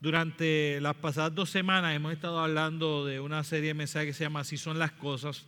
[0.00, 4.24] Durante las pasadas dos semanas hemos estado hablando de una serie de mensajes que se
[4.24, 5.46] llama Así son las cosas.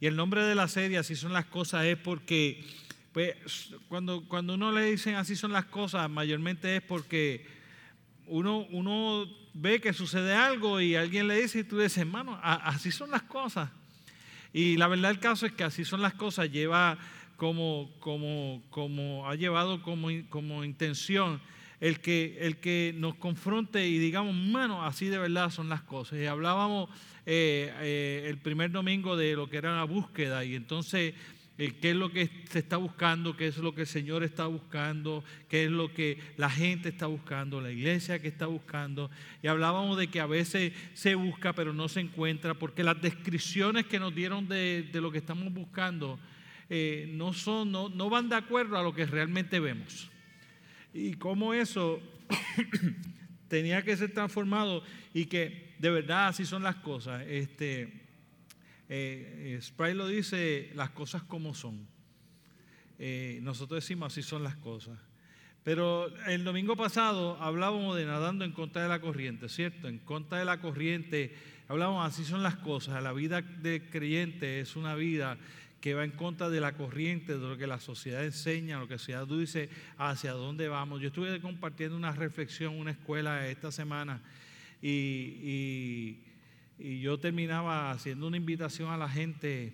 [0.00, 2.64] Y el nombre de la serie Así son las cosas es porque
[3.12, 3.34] pues,
[3.88, 7.44] cuando, cuando uno le dicen así son las cosas, mayormente es porque
[8.26, 12.92] uno, uno ve que sucede algo y alguien le dice y tú dices, hermano, así
[12.92, 13.70] son las cosas.
[14.52, 16.96] Y la verdad el caso es que así son las cosas, lleva
[17.36, 21.40] como, como, como ha llevado como, como intención
[21.80, 26.18] el que, el que nos confronte y digamos, mano, así de verdad son las cosas.
[26.18, 26.90] Y hablábamos
[27.26, 31.14] eh, eh, el primer domingo de lo que era la búsqueda y entonces
[31.56, 34.46] eh, qué es lo que se está buscando, qué es lo que el Señor está
[34.46, 39.10] buscando, qué es lo que la gente está buscando, la iglesia que está buscando.
[39.42, 43.86] Y hablábamos de que a veces se busca pero no se encuentra porque las descripciones
[43.86, 46.18] que nos dieron de, lo que estamos buscando
[46.70, 50.10] no, son, no, no van de acuerdo a lo que realmente vemos
[50.98, 52.00] y cómo eso
[53.48, 54.82] tenía que ser transformado
[55.14, 57.24] y que de verdad así son las cosas.
[57.28, 58.06] Este,
[58.88, 61.86] eh, eh lo dice, las cosas como son.
[62.98, 64.98] Eh, nosotros decimos así son las cosas.
[65.62, 69.88] Pero el domingo pasado hablábamos de nadando en contra de la corriente, ¿cierto?
[69.88, 71.34] En contra de la corriente,
[71.68, 73.02] hablábamos así son las cosas.
[73.02, 75.36] La vida de creyente es una vida
[75.80, 78.94] que va en contra de la corriente, de lo que la sociedad enseña, lo que
[78.94, 81.00] la sociedad dice, hacia dónde vamos.
[81.00, 84.20] Yo estuve compartiendo una reflexión en una escuela esta semana
[84.82, 86.18] y,
[86.78, 89.72] yo terminaba haciendo una invitación a la gente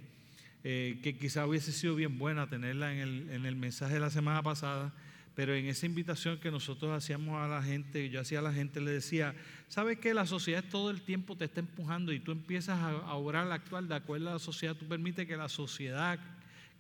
[0.63, 4.09] eh, que quizá hubiese sido bien buena tenerla en el, en el mensaje de la
[4.09, 4.95] semana pasada
[5.35, 8.81] pero en esa invitación que nosotros hacíamos a la gente, yo hacía a la gente,
[8.81, 9.35] le decía,
[9.69, 13.47] ¿sabes que la sociedad todo el tiempo te está empujando y tú empiezas a, orar
[13.47, 14.77] la actual de acuerdo a la sociedad?
[14.77, 16.21] Tú permites que la sociedad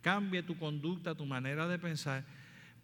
[0.02, 2.24] cambie tu conducta, tu manera de pensar.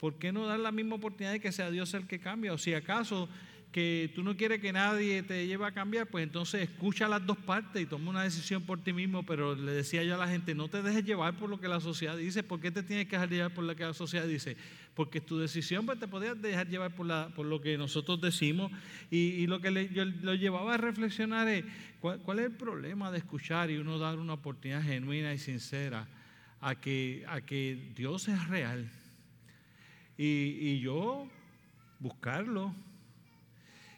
[0.00, 2.50] ¿Por qué no dar la misma oportunidad de que sea Dios el que cambie?
[2.50, 3.28] O si acaso
[3.72, 7.38] que tú no quieres que nadie te lleve a cambiar, pues entonces escucha las dos
[7.38, 10.54] partes y toma una decisión por ti mismo, pero le decía yo a la gente,
[10.54, 13.12] no te dejes llevar por lo que la sociedad dice, ¿por qué te tienes que
[13.12, 14.56] dejar llevar por lo que la sociedad dice?
[14.94, 18.72] Porque tu decisión pues, te podías dejar llevar por, la, por lo que nosotros decimos
[19.10, 21.64] y, lo que yo lo llevaba a reflexionar es,
[22.00, 26.08] ¿cuál, es el problema de escuchar y uno dar una oportunidad genuina y sincera
[26.60, 28.90] a que, a que Dios es real?
[30.18, 31.26] Y yo
[31.98, 32.74] buscarlo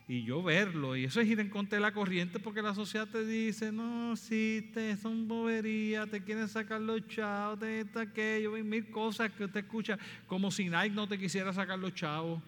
[0.08, 0.96] y yo verlo.
[0.96, 4.16] Y eso es ir en contra de la corriente porque la sociedad te dice, no,
[4.16, 9.44] si te son boberías, te quieren sacar los chavos, te está aquello, mil cosas que
[9.44, 12.42] usted escucha, como si Nike no te quisiera sacar los chavos,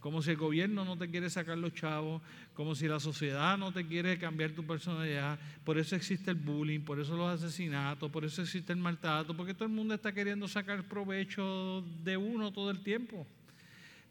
[0.00, 2.20] como si el gobierno no te quiere sacar los chavos,
[2.52, 5.38] como si la sociedad no te quiere cambiar tu personalidad.
[5.64, 9.54] Por eso existe el bullying, por eso los asesinatos, por eso existe el maltrato, porque
[9.54, 13.26] todo el mundo está queriendo sacar provecho de uno todo el tiempo.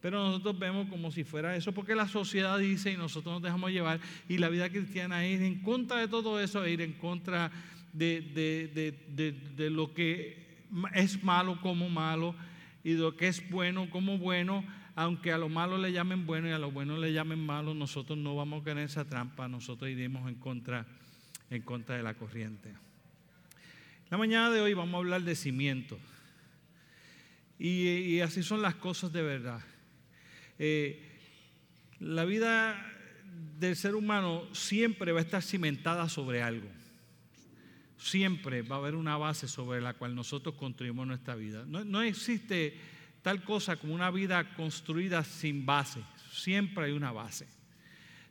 [0.04, 3.72] Pero nosotros vemos como si fuera eso, porque la sociedad dice y nosotros nos dejamos
[3.72, 4.02] llevar.
[4.28, 7.50] Y la vida cristiana es ir en contra de todo eso, ir en contra
[7.94, 10.46] de, lo que
[10.94, 12.36] es malo como malo
[12.84, 14.66] y de lo que es bueno como bueno.
[14.96, 18.18] Aunque a lo malo le llamen bueno y a lo bueno le llamen malo, nosotros
[18.18, 20.86] no vamos a caer esa trampa, nosotros iremos en contra,
[21.50, 22.74] en contra de la corriente.
[24.12, 25.98] La mañana de hoy vamos a hablar de cimiento.
[27.58, 29.62] y así son las cosas de verdad.
[30.60, 31.02] Eh,
[32.00, 32.76] la vida
[33.60, 36.70] del ser humano siempre va a estar cimentada sobre algo.
[37.98, 41.64] Siempre va a haber una base sobre la cual nosotros construimos nuestra vida.
[41.66, 42.78] No, no existe
[43.22, 46.02] tal cosa como una vida construida sin base.
[46.32, 47.48] Siempre hay una base.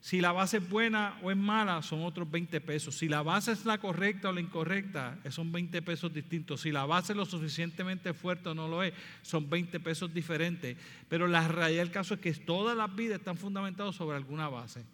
[0.02, 2.96] Si la base es buena o es mala, son otros 20 pesos.
[2.96, 6.62] Si la base es la correcta o la incorrecta, son 20 pesos distintos.
[6.62, 8.92] Si la base es lo suficientemente fuerte o no lo es,
[9.22, 10.76] son 20 pesos diferentes.
[11.08, 14.84] Pero la realidad del caso es que todas las vidas están fundamentadas sobre alguna base.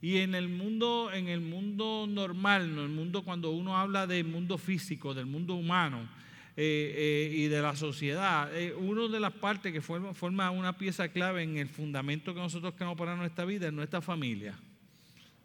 [0.00, 4.24] Y en el mundo, en el mundo normal, en el mundo cuando uno habla del
[4.24, 6.08] mundo físico, del mundo humano,
[6.54, 8.54] eh, eh, y de la sociedad.
[8.54, 12.74] Eh, una de las partes que forma, una pieza clave en el fundamento que nosotros
[12.74, 14.54] queremos para nuestra vida es nuestra familia.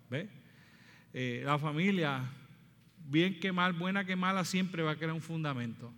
[0.10, 0.30] ¿Ve?
[1.14, 2.22] la familia,
[3.08, 5.92] bien que mal, buena que mala, siempre va a crear un fundamento.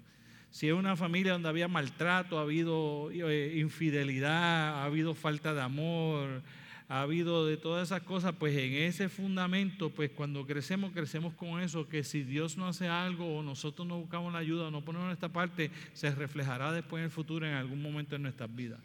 [0.50, 6.42] Si es una familia donde había maltrato, ha habido infidelidad, ha habido falta de amor,
[6.90, 11.62] ha habido de todas esas cosas, pues en ese fundamento, pues cuando crecemos, crecemos con
[11.62, 14.84] eso, que si Dios no hace algo o nosotros no buscamos la ayuda o no
[14.84, 18.80] ponemos nuestra parte, se reflejará después en el futuro en algún momento en nuestras vidas.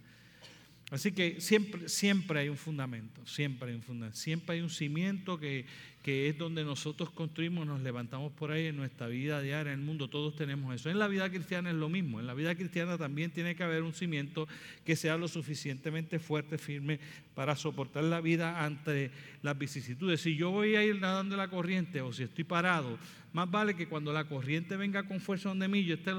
[0.90, 5.40] Así que siempre, siempre hay un fundamento, siempre hay un fundamento, siempre hay un cimiento
[5.40, 5.64] que,
[6.04, 9.86] que es donde nosotros construimos, nos levantamos por ahí en nuestra vida diaria, en el
[9.86, 10.90] mundo, todos tenemos eso.
[10.90, 13.82] En la vida cristiana es lo mismo, en la vida cristiana también tiene que haber
[13.82, 14.46] un cimiento
[14.84, 17.00] que sea lo suficientemente fuerte, firme,
[17.34, 20.20] para soportar la vida ante las vicisitudes.
[20.20, 22.98] Si yo voy a ir nadando en la corriente o si estoy parado,
[23.32, 26.12] más vale que cuando la corriente venga con fuerza donde mí, esté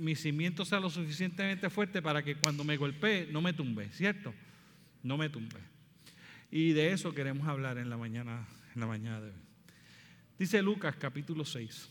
[0.00, 4.34] mi cimiento sea lo suficientemente fuerte para que cuando me golpee no me tumbe, ¿cierto?
[5.04, 5.60] No me tumbe.
[6.50, 8.44] Y de eso queremos hablar en la mañana
[8.80, 9.36] la mañana de hoy.
[10.38, 11.88] Dice Lucas capítulo 6.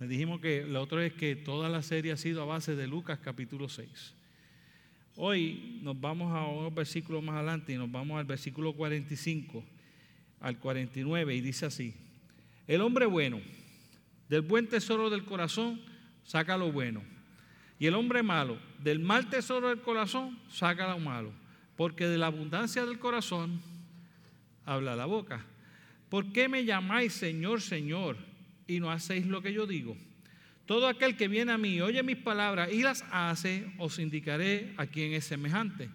[0.00, 2.86] Le dijimos que la otra vez que toda la serie ha sido a base de
[2.86, 4.14] Lucas capítulo 6.
[5.16, 9.64] Hoy nos vamos a unos versículos más adelante y nos vamos al versículo 45
[10.40, 11.94] al 49 y dice así,
[12.66, 13.40] el hombre bueno,
[14.28, 15.80] del buen tesoro del corazón,
[16.24, 17.02] saca lo bueno.
[17.78, 21.32] Y el hombre malo, del mal tesoro del corazón, saca lo malo.
[21.76, 23.60] Porque de la abundancia del corazón
[24.64, 25.44] habla la boca.
[26.12, 28.18] ¿Por qué me llamáis Señor, Señor
[28.66, 29.96] y no hacéis lo que yo digo?
[30.66, 34.84] Todo aquel que viene a mí, oye mis palabras y las hace, os indicaré a
[34.84, 35.88] quién es semejante.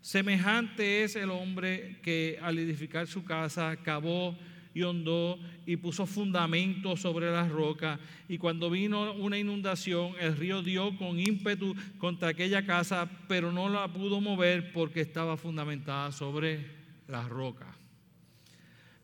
[0.00, 4.36] Semejante es el hombre que al edificar su casa cavó
[4.74, 8.00] y hondó y puso fundamento sobre las rocas.
[8.28, 13.68] Y cuando vino una inundación, el río dio con ímpetu contra aquella casa, pero no
[13.68, 16.66] la pudo mover porque estaba fundamentada sobre
[17.06, 17.77] las rocas.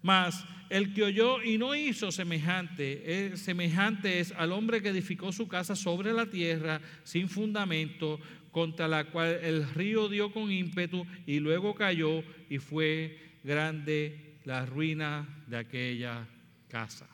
[0.05, 5.49] Mas el que oyó y no hizo semejante, semejante es al hombre que edificó su
[5.49, 8.21] casa sobre la tierra sin fundamento,
[8.51, 14.67] contra la cual el río dio con ímpetu y luego cayó y fue grande la
[14.67, 16.29] ruina de aquella
[16.69, 17.09] casa.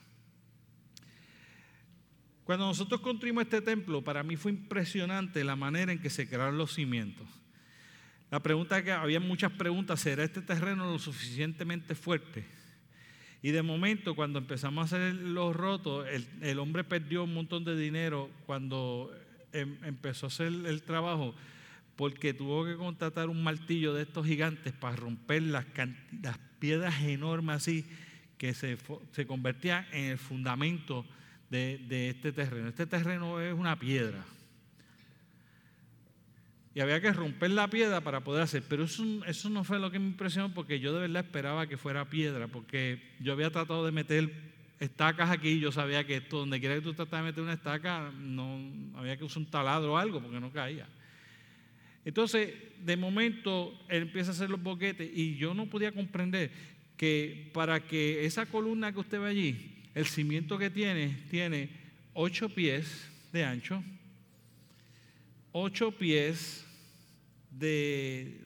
[2.43, 6.59] Cuando nosotros construimos este templo, para mí fue impresionante la manera en que se crearon
[6.59, 7.29] los cimientos.
[8.33, 12.59] La pregunta que había muchas preguntas, ¿será este terreno lo suficientemente fuerte?
[13.43, 16.07] Y de momento, cuando empezamos a hacer los rotos,
[16.43, 19.13] el, hombre perdió un montón de dinero cuando
[19.53, 21.35] em, empezó a hacer el trabajo,
[21.97, 25.65] porque tuvo que contratar un martillo de estos gigantes para romper las,
[26.59, 27.87] piedras enormes así
[28.37, 28.77] que se,
[29.13, 31.07] se convertían en el fundamento
[31.49, 32.69] de este terreno.
[32.69, 34.25] Este terreno es una piedra.
[36.75, 38.63] Y había que romper la piedra para poder hacer.
[38.69, 41.77] Pero eso, eso no fue lo que me impresionó porque yo de verdad esperaba que
[41.77, 44.51] fuera piedra, porque yo había tratado de meter
[44.81, 48.11] estacas aquí, yo sabía que esto, donde quiera que tú tratas de meter una estaca,
[48.19, 48.59] no
[48.97, 50.89] había que usar un taladro o algo porque no caía.
[52.05, 56.51] Entonces, de momento, él empieza a hacer los boquetes y yo no podía comprender
[56.97, 61.69] que para que esa columna que usted ve allí, el cimiento que tiene, tiene
[62.15, 63.85] ocho pies de ancho,
[65.53, 66.67] ocho pies
[67.51, 68.41] de,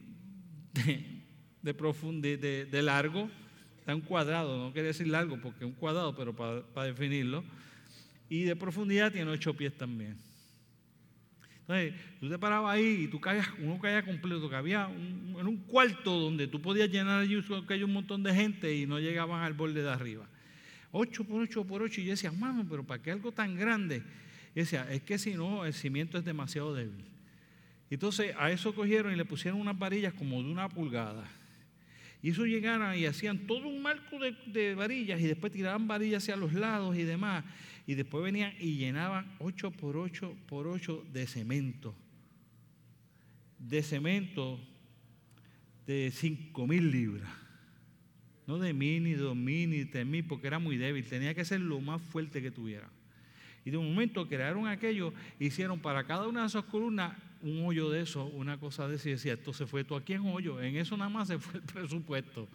[1.63, 3.31] de, de, largo,
[3.79, 7.45] está un cuadrado, no quiere decir largo porque es un cuadrado, pero para, definirlo,
[8.29, 10.19] y de profundidad tiene ocho pies también.
[11.61, 15.57] Entonces, tú te parabas ahí y tú caías, uno caía completo, que había un, un
[15.65, 19.43] cuarto donde tú podías llenar allí que hay un montón de gente y no llegaban
[19.43, 20.27] al borde de arriba.
[20.93, 24.03] Ocho por ocho por ocho, y yo decía, mano, pero ¿para qué algo tan grande?
[24.55, 27.05] Y decía, es que si no, el cimiento es demasiado débil.
[27.91, 31.29] Entonces a eso cogieron y le pusieron unas varillas como de una pulgada.
[32.23, 36.37] Y eso llegaron y hacían todo un marco de, varillas y después tiraban varillas hacia
[36.37, 37.45] los lados y demás.
[37.87, 41.95] Y después venían y llenaban 8 por 8 por 8 de cemento.
[43.59, 44.59] De cemento
[45.87, 47.31] de 5 mil libras.
[48.47, 51.05] No de mil, ni dos mil, ni mil, porque era muy débil.
[51.07, 52.91] Tenía que ser lo más fuerte que tuviera.
[53.65, 57.91] Y de un momento crearon aquello, hicieron para cada una de esas columnas un hoyo
[57.91, 60.61] de eso, una cosa de eso, y decía, esto se fue todo aquí en hoyo,
[60.63, 62.49] en eso nada más se fue el presupuesto.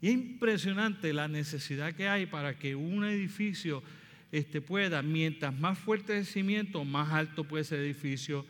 [0.00, 3.82] Y es impresionante la necesidad que hay para que un edificio
[4.32, 8.46] este, pueda, mientras más fuerte el cimiento, más alto puede ser el edificio,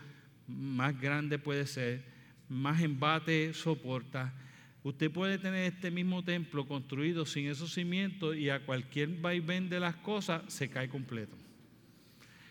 [0.46, 2.04] más grande puede ser,
[2.48, 4.32] más embate soporta,
[4.84, 9.78] Usted puede tener este mismo templo construido sin esos cimientos y a cualquier vaivén de
[9.78, 11.36] las cosas se cae completo.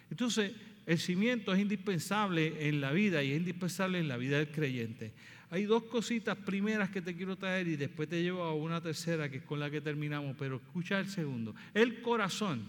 [0.09, 0.53] Entonces,
[0.85, 5.13] el cimiento es indispensable en la vida y es indispensable en la vida del creyente.
[5.49, 9.29] Hay dos cositas primeras que te quiero traer y después te llevo a una tercera
[9.29, 11.53] que es con la que terminamos, pero escucha el segundo.
[11.73, 12.65] El corazón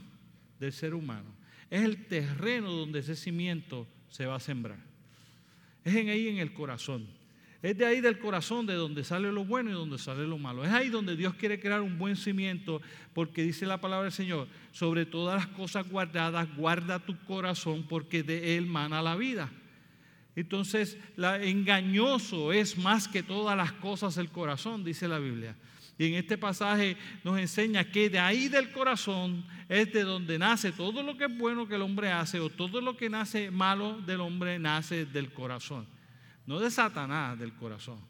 [0.59, 1.33] del ser humano
[1.71, 4.79] es el terreno donde ese cimiento se va a sembrar.
[5.85, 7.07] Es en ahí en el corazón.
[7.63, 10.65] Es de ahí del corazón de donde sale lo bueno y donde sale lo malo.
[10.65, 12.83] Es ahí donde Dios quiere crear un buen cimiento
[13.15, 18.25] porque dice la palabra del Señor, sobre todas las cosas guardadas, guarda tu corazón porque
[18.25, 19.49] de él mana la vida.
[20.35, 25.55] Entonces, la, engañoso es más que todas las cosas el corazón, dice la Biblia.
[25.99, 30.73] Y en este pasaje nos enseña que de ahí del corazón es de donde nace
[30.73, 34.01] todo lo que es bueno que el hombre hace o todo lo que nace malo
[34.01, 35.87] del hombre nace del corazón.
[36.47, 38.01] No de Satanás, del corazón.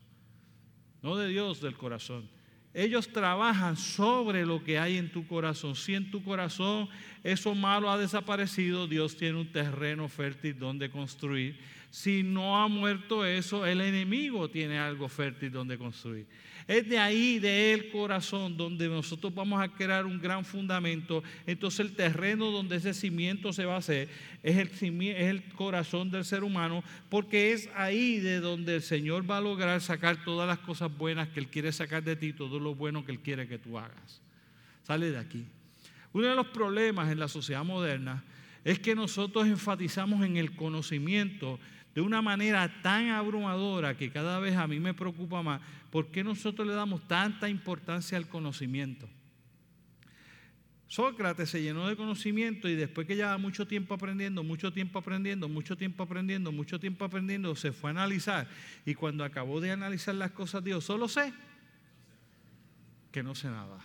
[1.02, 2.28] No de Dios, del corazón.
[2.74, 5.76] Ellos trabajan sobre lo que hay en tu corazón.
[5.76, 6.88] Si en tu corazón
[7.22, 11.58] eso malo ha desaparecido, Dios tiene un terreno fértil donde construir.
[11.90, 16.26] Si no ha muerto eso, el enemigo tiene algo fértil donde construir.
[16.68, 21.22] Es de ahí, de el corazón, donde nosotros vamos a crear un gran fundamento.
[21.46, 24.08] Entonces el terreno donde ese cimiento se va a hacer
[24.42, 24.68] es el,
[25.02, 29.40] es el corazón del ser humano, porque es ahí de donde el Señor va a
[29.40, 33.04] lograr sacar todas las cosas buenas que Él quiere sacar de ti, todo lo bueno
[33.04, 34.20] que Él quiere que tú hagas.
[34.82, 35.44] Sale de aquí.
[36.12, 38.22] Uno de los problemas en la sociedad moderna
[38.64, 41.58] es que nosotros enfatizamos en el conocimiento
[41.94, 46.24] de una manera tan abrumadora que cada vez a mí me preocupa más, ¿por qué
[46.24, 49.08] nosotros le damos tanta importancia al conocimiento?
[50.86, 55.48] Sócrates se llenó de conocimiento y después que llevaba mucho tiempo aprendiendo, mucho tiempo aprendiendo,
[55.48, 58.46] mucho tiempo aprendiendo, mucho tiempo aprendiendo, se fue a analizar.
[58.84, 61.32] Y cuando acabó de analizar las cosas, dijo, solo sé
[63.10, 63.78] que no sé nada.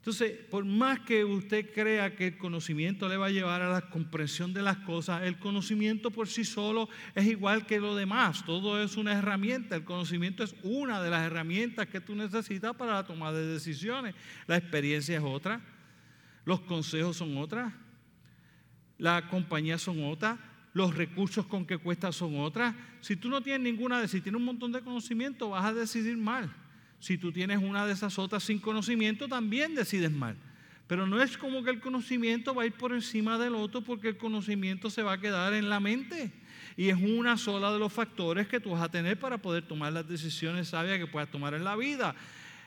[0.00, 3.82] Entonces, por más que usted crea que el conocimiento le va a llevar a la
[3.90, 8.42] comprensión de las cosas, el conocimiento por sí solo es igual que lo demás.
[8.46, 9.76] Todo es una herramienta.
[9.76, 14.14] El conocimiento es una de las herramientas que tú necesitas para la toma de decisiones.
[14.46, 15.60] La experiencia es otra.
[16.46, 17.70] Los consejos son otras.
[18.96, 20.38] La compañía son otras.
[20.72, 22.74] Los recursos con que cuesta son otras.
[23.02, 26.50] Si tú no tienes ninguna si tienes un montón de conocimiento, vas a decidir mal
[27.00, 30.36] si tú tienes una de esas otras sin conocimiento, también decides mal.
[30.86, 34.08] Pero no es como que el conocimiento va a ir por encima del otro porque
[34.08, 36.32] el conocimiento se va a quedar en la mente.
[36.76, 39.92] Y es una sola de los factores que tú vas a tener para poder tomar
[39.92, 42.14] las decisiones sabias que puedas tomar en la vida.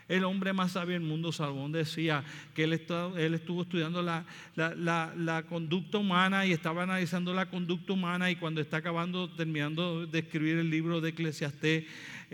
[0.07, 2.23] El hombre más sabio del mundo, Salomón, decía
[2.53, 4.25] que él, estuvo estudiando la,
[4.55, 10.19] la, conducta humana y estaba analizando la conducta humana y cuando está acabando, terminando de
[10.19, 11.85] escribir el libro de Eclesiastés,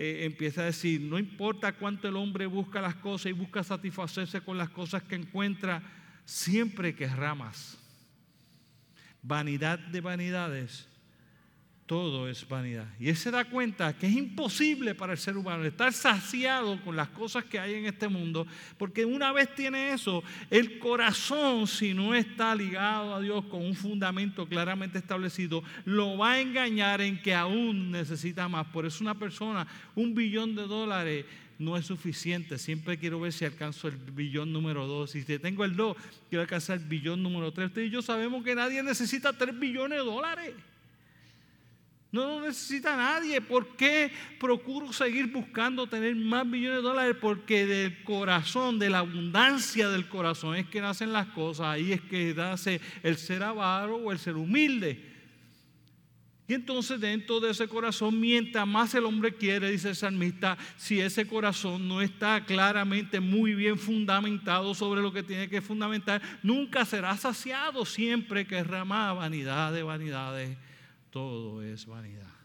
[0.02, 4.40] eh, empieza a decir, no importa cuánto el hombre busca las cosas y busca satisfacerse
[4.40, 5.84] con las cosas que encuentra,
[6.24, 7.78] siempre querrá más.
[9.22, 10.88] Vanidad de vanidades,
[11.90, 12.86] todo es vanidad.
[13.00, 16.96] Y él se da cuenta que es imposible para el ser humano estar saciado con
[16.96, 18.46] las cosas que hay en este mundo,
[18.78, 23.74] porque una vez tiene eso, el corazón, si no está ligado a Dios con un
[23.74, 28.68] fundamento claramente establecido, lo va a engañar en que aún necesita más.
[28.68, 29.66] Por eso una persona,
[29.96, 31.26] un billón de dólares
[31.58, 32.60] no es suficiente.
[32.60, 35.10] Siempre quiero ver si alcanzo el billón número dos.
[35.10, 35.98] Si tengo el dos,
[36.30, 37.70] quiero alcanzar el billón número tres.
[37.70, 40.54] Usted y yo sabemos que nadie necesita tres billones de dólares.
[42.12, 43.40] No lo necesita nadie.
[43.40, 47.16] ¿Por qué procuro seguir buscando tener más millones de dólares?
[47.22, 51.68] Porque del corazón, de la abundancia del corazón es que nacen las cosas.
[51.68, 55.08] Ahí es que nace el ser avaro o el ser humilde.
[56.48, 61.00] Y entonces dentro de ese corazón, mientras más el hombre quiere, dice el salmista, si
[61.00, 66.86] ese corazón no está claramente muy bien fundamentado sobre lo que tiene que fundamentar, nunca
[66.86, 70.58] será saciado, siempre querrá más vanidad de vanidades
[71.12, 72.40] todo es vanidad.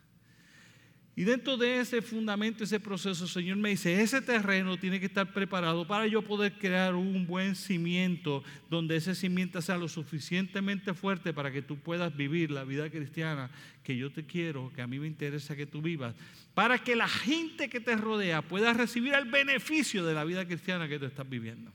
[1.17, 5.07] Y dentro de ese fundamento, ese proceso, el Señor me dice, ese terreno tiene que
[5.07, 10.93] estar preparado para yo poder crear un buen cimiento, donde ese cimiento sea lo suficientemente
[10.93, 13.49] fuerte para que tú puedas vivir la vida cristiana
[13.85, 16.17] que yo te quiero, que a mí me interesa que tú vivas,
[16.53, 20.89] para que la gente que te rodea pueda recibir el beneficio de la vida cristiana
[20.89, 21.71] que tú estás viviendo.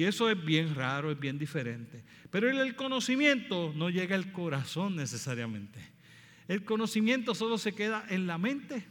[0.00, 2.02] Y eso es bien raro, es bien diferente.
[2.30, 5.78] Pero el conocimiento no llega al corazón necesariamente.
[6.48, 8.82] El conocimiento solo se queda en la mente.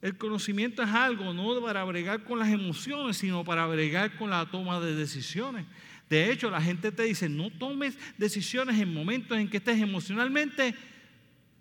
[0.00, 4.50] El conocimiento es algo no para bregar con las emociones, sino para bregar con la
[4.50, 5.66] toma de decisiones.
[6.08, 10.74] De hecho, la gente te dice, no tomes decisiones en momentos en que estés emocionalmente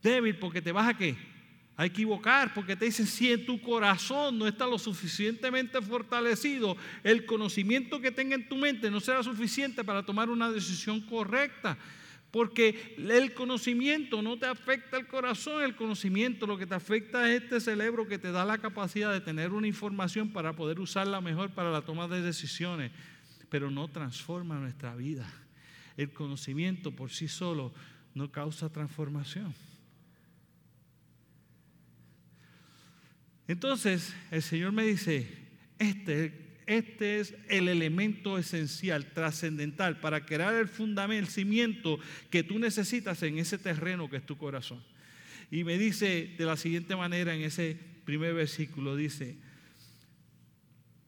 [0.02, 1.18] débil, porque te vas a qué?
[1.78, 7.26] A equivocar, porque te dicen, si en tu corazón no está lo suficientemente fortalecido, el
[7.26, 11.78] conocimiento que tenga en tu mente no será suficiente para tomar una decisión correcta.
[12.32, 17.44] Porque el conocimiento no te afecta el corazón, el conocimiento lo que te afecta es
[17.44, 21.52] este cerebro que te da la capacidad de tener una información para poder usarla mejor
[21.52, 22.92] para la toma de decisiones,
[23.50, 25.32] pero no transforma nuestra vida.
[25.96, 27.74] El conocimiento por sí solo
[28.14, 29.54] no causa transformación.
[33.48, 35.28] Entonces el Señor me dice,
[35.80, 42.00] este este es el elemento esencial, trascendental, para crear el fundamento, el cimiento
[42.32, 44.82] que tú necesitas en ese terreno que es tu corazón.
[45.52, 49.36] Y me dice de la siguiente manera en ese primer versículo, dice,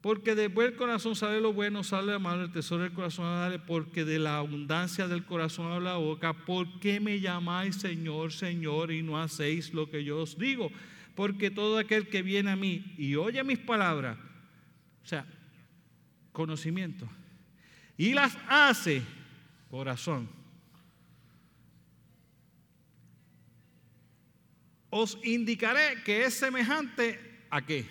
[0.02, 3.58] porque de buen corazón sale lo bueno, sale lo malo, el tesoro del corazón sale,
[3.58, 6.34] porque de la abundancia del corazón habla la boca.
[6.46, 10.72] ¿Por qué me llamáis Señor, Señor y no hacéis lo que yo os digo?
[11.18, 14.20] Porque todo aquel que viene a mí y oye mis palabras,
[15.04, 15.26] o sea,
[16.32, 17.10] conocimiento,
[17.98, 19.02] y las hace,
[19.72, 20.30] corazón,
[24.92, 27.20] os indicaré que es semejante
[27.50, 27.88] a qué.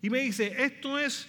[0.00, 1.28] Y me dice, esto es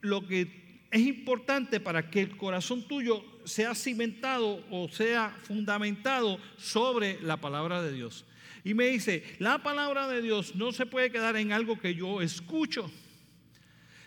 [0.00, 7.20] lo que es importante para que el corazón tuyo sea cimentado o sea fundamentado sobre
[7.22, 8.24] la palabra de Dios.
[8.64, 12.20] Y me dice, la palabra de Dios no se puede quedar en algo que yo
[12.20, 12.90] escucho.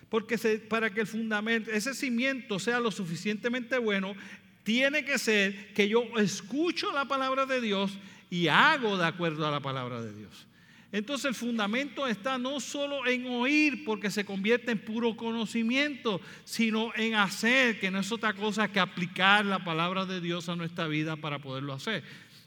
[0.09, 0.37] Porque
[0.69, 4.15] para que el fundamento, ese cimiento sea lo suficientemente bueno,
[4.63, 7.97] tiene que ser que yo escucho la palabra de Dios
[8.29, 10.47] y hago de acuerdo a la palabra de Dios.
[10.93, 16.93] Entonces el fundamento está no solo en oír porque se convierte en puro conocimiento, sino
[16.95, 20.87] en hacer, que no es otra cosa que aplicar la palabra de Dios a nuestra
[20.87, 22.03] vida para poderlo hacer.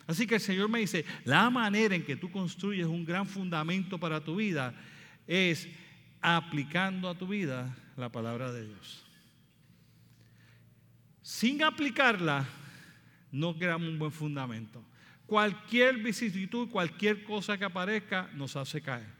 [0.06, 3.98] Así que el Señor me dice, la manera en que tú construyes un gran fundamento
[3.98, 4.75] para tu vida
[5.26, 5.68] es
[6.20, 9.04] aplicando a tu vida la palabra de Dios.
[11.22, 12.46] Sin aplicarla,
[13.32, 14.82] no creamos un buen fundamento.
[15.26, 19.16] Cualquier vicisitud, cualquier cosa que aparezca, nos hace caer.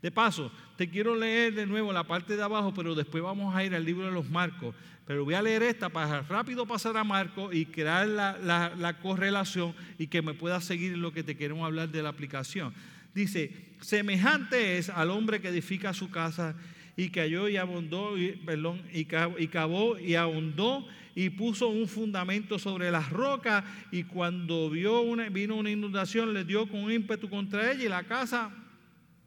[0.00, 3.64] De paso, te quiero leer de nuevo la parte de abajo, pero después vamos a
[3.64, 4.76] ir al libro de los Marcos.
[5.08, 9.74] Pero voy a leer esta para rápido pasar a Marcos y crear la, la correlación
[9.98, 12.74] y que me pueda seguir en lo que te queremos hablar de la aplicación.
[13.14, 13.50] Dice,
[13.80, 16.54] semejante es al hombre que edifica su casa
[16.94, 23.08] y cayó y abundó, perdón, y, cavó y ahondó y puso un fundamento sobre las
[23.08, 27.88] rocas y cuando vio una, vino una inundación le dio con ímpetu contra ella y
[27.88, 28.50] la casa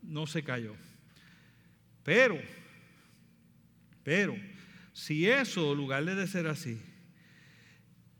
[0.03, 0.75] no se cayó.
[2.03, 2.37] Pero,
[4.03, 4.35] pero,
[4.93, 6.79] si eso, en lugar de ser así,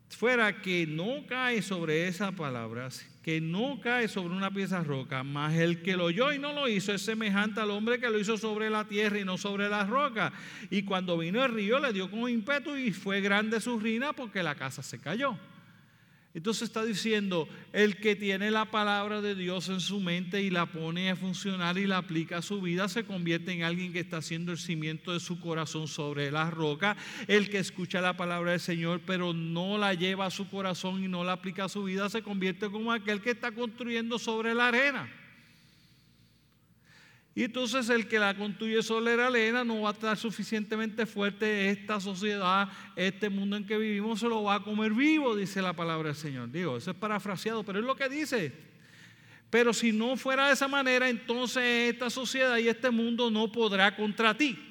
[0.09, 5.55] fuera que no cae sobre esas palabras, que no cae sobre una pieza roca, mas
[5.55, 8.37] el que lo oyó y no lo hizo es semejante al hombre que lo hizo
[8.37, 10.33] sobre la tierra y no sobre la roca.
[10.69, 14.43] Y cuando vino el río le dio con ímpetu y fue grande su ruina porque
[14.43, 15.38] la casa se cayó.
[16.34, 20.65] Entonces está diciendo, el que tiene la palabra de Dios en su mente y la
[20.65, 24.17] pone a funcionar y la aplica a su vida, se convierte en alguien que está
[24.17, 26.96] haciendo el cimiento de su corazón sobre la roca.
[27.28, 31.08] El que escucha la palabra del Señor pero no la lleva a su corazón y
[31.08, 34.70] no la aplica a su vida, se convierte como aquel que está construyendo sobre la
[34.70, 35.20] arena.
[37.34, 41.70] Y entonces el que la construye sobre la arena no va a estar suficientemente fuerte.
[41.70, 45.74] Esta sociedad, este mundo en que vivimos, se lo va a comer vivo, dice la
[45.74, 46.52] palabra del Señor.
[46.52, 48.54] Digo, eso es parafraseado, pero es lo que dice.
[49.50, 53.96] Pero si no fuera de esa manera, entonces esta sociedad y este mundo no podrá
[53.96, 54.70] contra ti.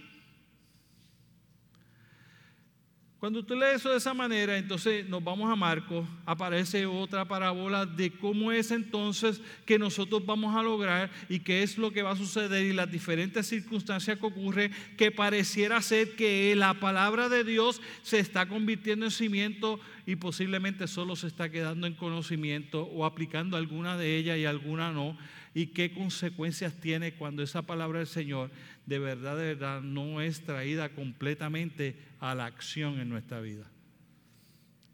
[3.20, 7.84] Cuando usted lee eso de esa manera, entonces nos vamos a Marcos, aparece otra parábola
[7.84, 12.12] de cómo es entonces que nosotros vamos a lograr y qué es lo que va
[12.12, 17.44] a suceder y las diferentes circunstancias que ocurre, que pareciera ser que la palabra de
[17.44, 23.04] Dios se está convirtiendo en cimiento y posiblemente solo se está quedando en conocimiento o
[23.04, 25.18] aplicando alguna de ellas y alguna no
[25.54, 28.50] y qué consecuencias tiene cuando esa palabra del Señor
[28.86, 33.70] de verdad, de verdad no es traída completamente a la acción en nuestra vida.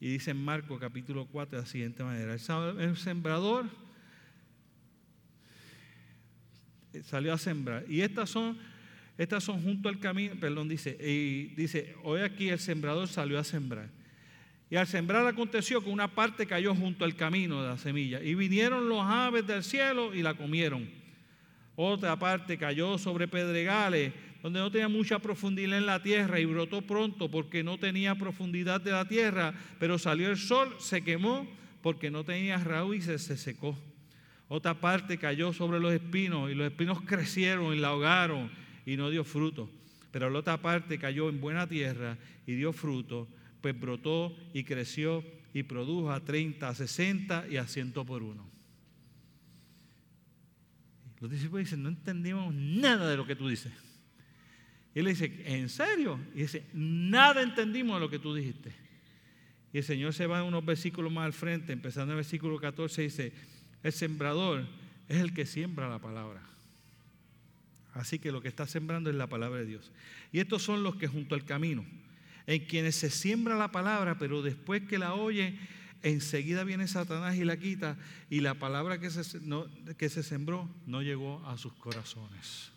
[0.01, 3.67] Y dice en Marcos capítulo 4 de la siguiente manera, el sembrador
[7.05, 7.85] salió a sembrar.
[7.89, 8.59] Y estas son,
[9.19, 13.45] estas son junto al camino, perdón, dice, y dice, hoy aquí el sembrador salió a
[13.45, 13.89] sembrar.
[14.71, 18.21] Y al sembrar aconteció que una parte cayó junto al camino de la semilla.
[18.23, 20.89] Y vinieron los aves del cielo y la comieron.
[21.77, 26.83] Otra parte cayó sobre pedregales, donde no tenía mucha profundidad en la tierra y brotó
[26.83, 31.47] pronto porque no tenía profundidad de la tierra, pero salió el sol, se quemó
[31.83, 33.79] porque no tenía raíz y se, secó.
[34.49, 38.51] Otra parte cayó sobre los espinos y los espinos crecieron y la ahogaron
[38.85, 39.69] y no dio fruto.
[40.11, 43.29] Pero la otra parte cayó en buena tierra y dio fruto
[43.67, 48.49] pues brotó y creció y produjo a 30, a 60 y a 100 por uno.
[51.19, 53.73] Los discípulos dicen, no entendimos nada de lo que tú dices.
[54.95, 56.21] Y él dice, ¿en serio?
[56.33, 58.73] Y dice, nada entendimos de lo que tú dijiste.
[59.73, 63.03] Y el Señor se va unos versículos más al frente, empezando en el versículo 14,
[63.03, 63.33] dice,
[63.83, 64.65] el sembrador
[65.09, 66.41] es el que siembra la palabra.
[67.95, 69.91] Así que lo que está sembrando es la palabra de Dios.
[70.31, 71.85] Y estos son los que junto al camino,
[72.47, 75.59] en quienes se siembra la palabra, pero después que la oye,
[76.03, 77.97] enseguida viene Satanás y la quita,
[78.31, 79.41] y la palabra que se,
[79.97, 82.71] que se sembró no llegó a sus corazones.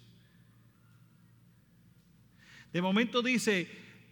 [2.74, 3.70] De momento dice,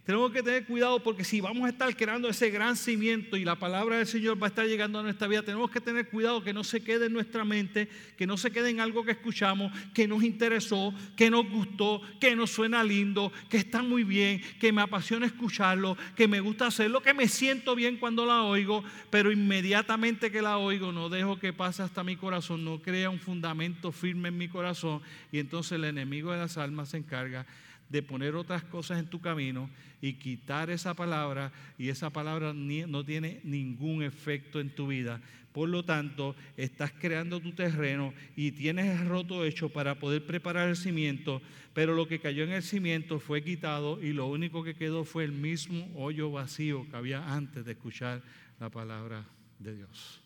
[0.08, 3.56] tenemos que tener cuidado porque si vamos a estar creando ese gran cimiento y la
[3.56, 6.54] palabra del Señor va a estar llegando a nuestra vida, tenemos que tener cuidado que
[6.54, 10.08] no se quede en nuestra mente, que no se quede en algo que escuchamos, que
[10.08, 14.80] nos interesó, que nos gustó, que nos suena lindo, que está muy bien, que me
[14.80, 20.30] apasiona escucharlo, que me gusta hacerlo, que me siento bien cuando la oigo, pero inmediatamente
[20.30, 24.30] que la oigo no dejo que pase hasta mi corazón, no crea un fundamento firme
[24.30, 27.44] en mi corazón y entonces el enemigo de las almas se encarga
[27.88, 29.70] de poner otras cosas en tu camino
[30.00, 35.20] y quitar esa palabra y esa palabra no tiene ningún efecto en tu vida.
[35.52, 40.68] Por lo tanto, estás creando tu terreno y tienes el roto hecho para poder preparar
[40.68, 41.42] el cimiento,
[41.74, 45.24] pero lo que cayó en el cimiento fue quitado y lo único que quedó fue
[45.24, 48.22] el mismo hoyo vacío que había antes de escuchar
[48.60, 49.24] la palabra
[49.58, 50.20] de Dios.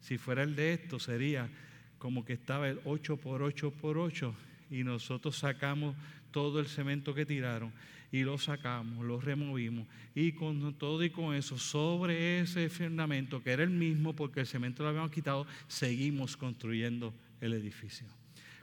[0.00, 1.50] Si fuera el de esto, sería
[1.98, 4.34] como que estaba el 8 por 8 por 8
[4.70, 5.96] y nosotros sacamos
[6.30, 7.72] todo el cemento que tiraron
[8.10, 13.50] y lo sacamos, lo removimos y con todo y con eso, sobre ese fundamento que
[13.50, 18.06] era el mismo porque el cemento lo habíamos quitado, seguimos construyendo el edificio.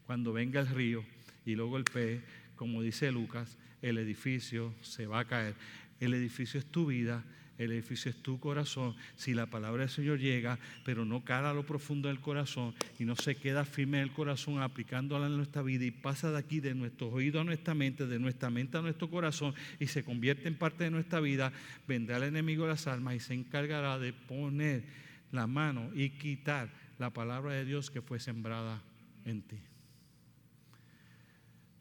[0.05, 1.03] Cuando venga el río
[1.45, 2.21] y luego el pez,
[2.55, 5.55] como dice Lucas, el edificio se va a caer.
[5.99, 7.23] El edificio es tu vida,
[7.57, 8.95] el edificio es tu corazón.
[9.15, 13.05] Si la palabra del Señor llega, pero no cala a lo profundo del corazón y
[13.05, 16.59] no se queda firme en el corazón aplicándola en nuestra vida y pasa de aquí,
[16.59, 20.47] de nuestros oídos a nuestra mente, de nuestra mente a nuestro corazón y se convierte
[20.47, 21.51] en parte de nuestra vida,
[21.87, 24.83] vendrá el enemigo de las almas y se encargará de poner
[25.31, 28.81] la mano y quitar la palabra de Dios que fue sembrada
[29.25, 29.57] en ti.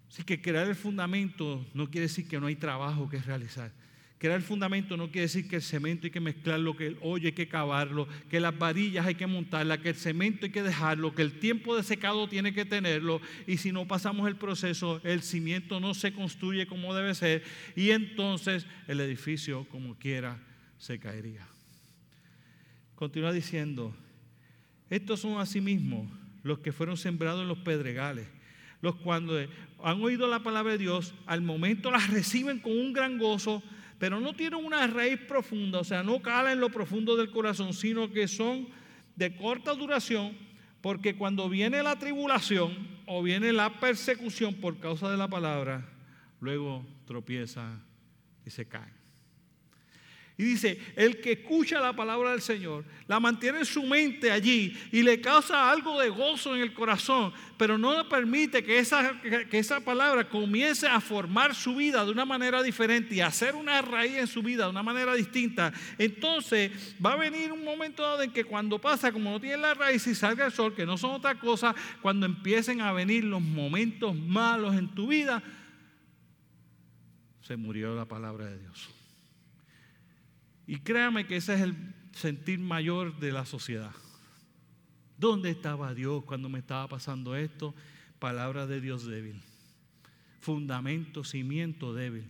[0.09, 3.73] Así que crear el fundamento no quiere decir que no hay trabajo que realizar.
[4.25, 7.27] Crear el fundamento no quiere decir que el cemento hay que mezclarlo, que el hoyo
[7.27, 11.15] hay que cavarlo, que las varillas hay que montarlas, que el cemento hay que dejarlo,
[11.15, 15.21] que el tiempo de secado tiene que tenerlo y si no pasamos el proceso, el
[15.21, 17.43] cimiento no se construye como debe ser
[17.77, 20.41] y entonces el edificio como quiera
[20.79, 21.47] se caería.
[22.95, 23.95] Continúa diciendo,
[24.89, 26.11] estos son asimismo
[26.43, 28.27] los que fueron sembrados en los pedregales,
[28.81, 29.37] los cuando
[29.83, 33.63] han oído la palabra de Dios, al momento las reciben con un gran gozo,
[34.05, 37.73] pero no tienen una raíz profunda, o sea, no cala en lo profundo del corazón,
[37.73, 38.69] sino que son
[39.17, 40.37] de corta duración,
[40.83, 45.89] porque cuando viene la tribulación o viene la persecución por causa de la palabra,
[46.39, 47.81] luego tropieza
[48.45, 48.93] y se cae.
[50.37, 54.77] Y dice, el que escucha la palabra del Señor, la mantiene en su mente allí
[54.91, 59.21] y le causa algo de gozo en el corazón, pero no le permite que esa,
[59.23, 63.55] que esa palabra comience a formar su vida de una manera diferente y a hacer
[63.55, 65.73] una raíz en su vida de una manera distinta.
[65.99, 69.75] Entonces va a venir un momento dado en que cuando pasa, como no tiene la
[69.75, 73.41] raíz y salga el sol, que no son otra cosa, cuando empiecen a venir los
[73.41, 75.41] momentos malos en tu vida,
[77.41, 78.94] se murió la palabra de Dios.
[80.67, 81.77] Y créame que ese es el
[82.13, 83.93] sentir mayor de la sociedad.
[85.19, 87.75] ¿Dónde estaba Dios cuando me estaba pasando esto?
[88.19, 89.41] Palabra de Dios débil.
[90.41, 92.29] Fundamento, cimiento débil.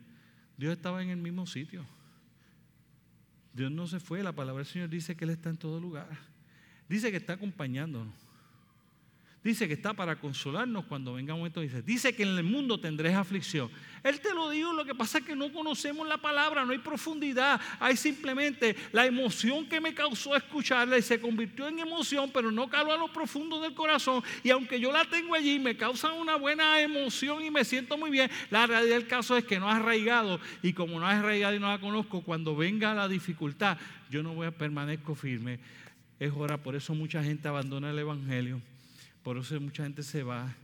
[0.57, 1.87] Dios estaba en el mismo sitio.
[3.53, 4.23] Dios no se fue.
[4.23, 6.09] La palabra del Señor dice que Él está en todo lugar.
[6.88, 8.24] Dice que está acompañándonos.
[9.45, 11.61] Dice que está para consolarnos cuando venga un momento.
[11.61, 13.71] Dice, dice que en el mundo tendréis aflicción.
[14.03, 16.79] Él te lo dijo, lo que pasa es que no conocemos la palabra, no hay
[16.79, 17.61] profundidad.
[17.79, 22.71] Hay simplemente la emoción que me causó escucharla y se convirtió en emoción, pero no
[22.71, 24.23] caló a lo profundo del corazón.
[24.43, 28.09] Y aunque yo la tengo allí, me causa una buena emoción y me siento muy
[28.09, 30.41] bien, la realidad del caso es que no ha arraigado.
[30.63, 33.77] Y como no ha arraigado y no la conozco, cuando venga la dificultad,
[34.09, 35.59] yo no voy a permanezco firme.
[36.19, 38.63] Es hora, por eso mucha gente abandona el Evangelio
[39.25, 40.55] por eso mucha gente se va,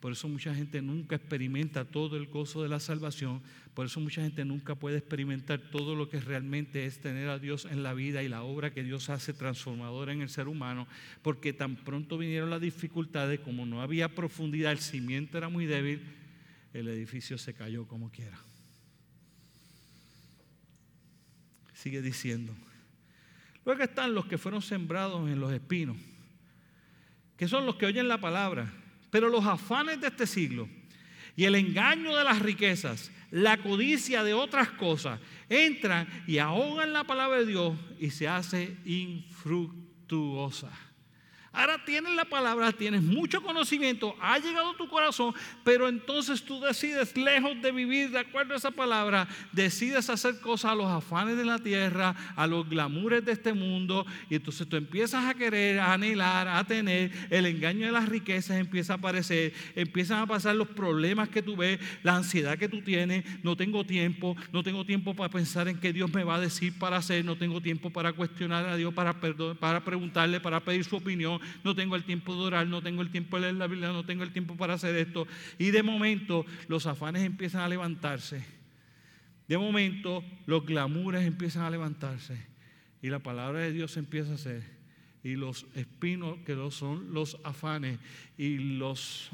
[0.00, 3.42] por eso mucha gente nunca experimenta todo el gozo de la salvación,
[3.74, 7.66] por eso mucha gente nunca puede experimentar todo lo que realmente es tener a Dios
[7.66, 10.88] en la vida y la obra que Dios hace transformadora en el ser humano,
[11.20, 16.00] porque tan pronto vinieron las dificultades, como no había profundidad, el cimiento era muy débil,
[16.72, 18.38] el edificio se cayó como quiera.
[21.74, 22.54] Sigue diciendo.
[23.66, 25.98] Luego están los que fueron sembrados en los espinos
[27.36, 28.72] que son los que oyen la palabra,
[29.10, 30.68] pero los afanes de este siglo
[31.36, 37.04] y el engaño de las riquezas, la codicia de otras cosas, entran y ahogan la
[37.04, 40.70] palabra de Dios y se hace infructuosa.
[41.52, 46.60] Ahora tienes la palabra, tienes mucho conocimiento, ha llegado a tu corazón, pero entonces tú
[46.60, 51.36] decides, lejos de vivir de acuerdo a esa palabra, decides hacer cosas a los afanes
[51.38, 55.80] de la tierra, a los glamures de este mundo, y entonces tú empiezas a querer,
[55.80, 60.56] a anhelar, a tener, el engaño de las riquezas empieza a aparecer, empiezan a pasar
[60.56, 64.84] los problemas que tú ves, la ansiedad que tú tienes, no tengo tiempo, no tengo
[64.84, 67.90] tiempo para pensar en qué Dios me va a decir para hacer, no tengo tiempo
[67.90, 69.18] para cuestionar a Dios, para,
[69.58, 73.10] para preguntarle, para pedir su opinión, no tengo el tiempo de orar, no tengo el
[73.10, 75.26] tiempo de leer la Biblia, no tengo el tiempo para hacer esto.
[75.58, 78.44] Y de momento los afanes empiezan a levantarse.
[79.48, 82.36] De momento los glamures empiezan a levantarse.
[83.02, 84.62] Y la palabra de Dios empieza a ser.
[85.22, 87.98] Y los espinos que son los afanes
[88.38, 89.30] y los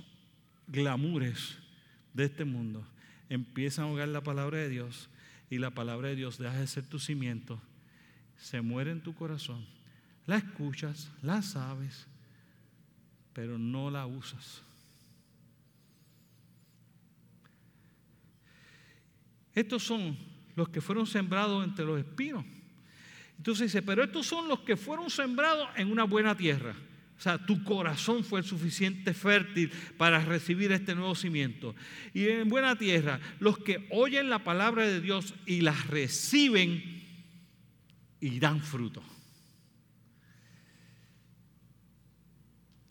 [0.67, 1.59] glamures
[2.15, 2.87] de este mundo
[3.29, 5.09] empiezan a ahogar la palabra de Dios
[5.51, 7.61] y la palabra de Dios deja de ser tu cimiento,
[8.37, 9.67] se muere en tu corazón.
[10.27, 12.07] La escuchas, la sabes,
[13.33, 14.63] pero no la usas.
[19.55, 20.17] Estos son
[20.57, 22.45] los que fueron sembrados entre los espinos.
[23.37, 26.75] Entonces dice, pero estos son los que fueron sembrados en una buena tierra.
[27.19, 31.75] O sea, tu corazón fue suficiente fértil para recibir este nuevo cimiento.
[32.13, 36.83] Y en buena tierra, los que oyen la palabra de Dios y las reciben
[38.21, 39.03] y dan fruto.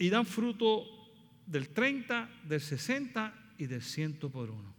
[0.02, 0.84] Y dan fruto
[1.46, 4.74] del 30, del 60 y del 100 por uno.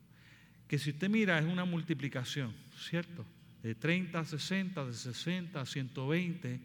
[0.66, 3.24] Que si usted mira es una multiplicación, ¿cierto?
[3.62, 6.60] De 30 a 60, de 60 a 120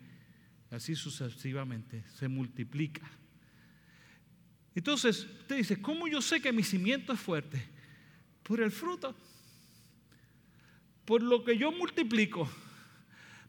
[0.72, 3.08] así sucesivamente, se multiplica.
[4.74, 7.64] Entonces, usted dice, ¿cómo yo sé que mi cimiento es fuerte?
[8.42, 9.16] Por el fruto,
[11.06, 12.50] por lo que yo multiplico.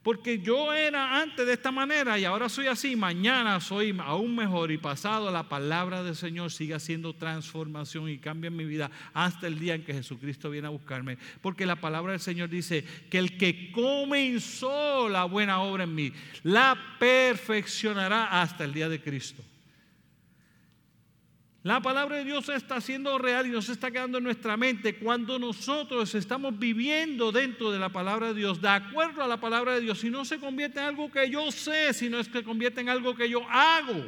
[0.09, 4.73] Porque yo era antes de esta manera y ahora soy así, mañana soy aún mejor
[4.73, 9.59] y pasado la palabra del Señor sigue haciendo transformación y cambia mi vida hasta el
[9.59, 11.18] día en que Jesucristo viene a buscarme.
[11.42, 16.11] Porque la palabra del Señor dice que el que comenzó la buena obra en mí,
[16.42, 19.44] la perfeccionará hasta el día de Cristo.
[21.69, 25.39] La palabra de Dios está siendo real y nos está quedando en nuestra mente cuando
[25.39, 29.83] nosotros estamos viviendo dentro de la palabra de Dios, de acuerdo a la palabra de
[29.83, 32.89] Dios, y no se convierte en algo que yo sé, sino es que convierte en
[32.89, 34.07] algo que yo hago.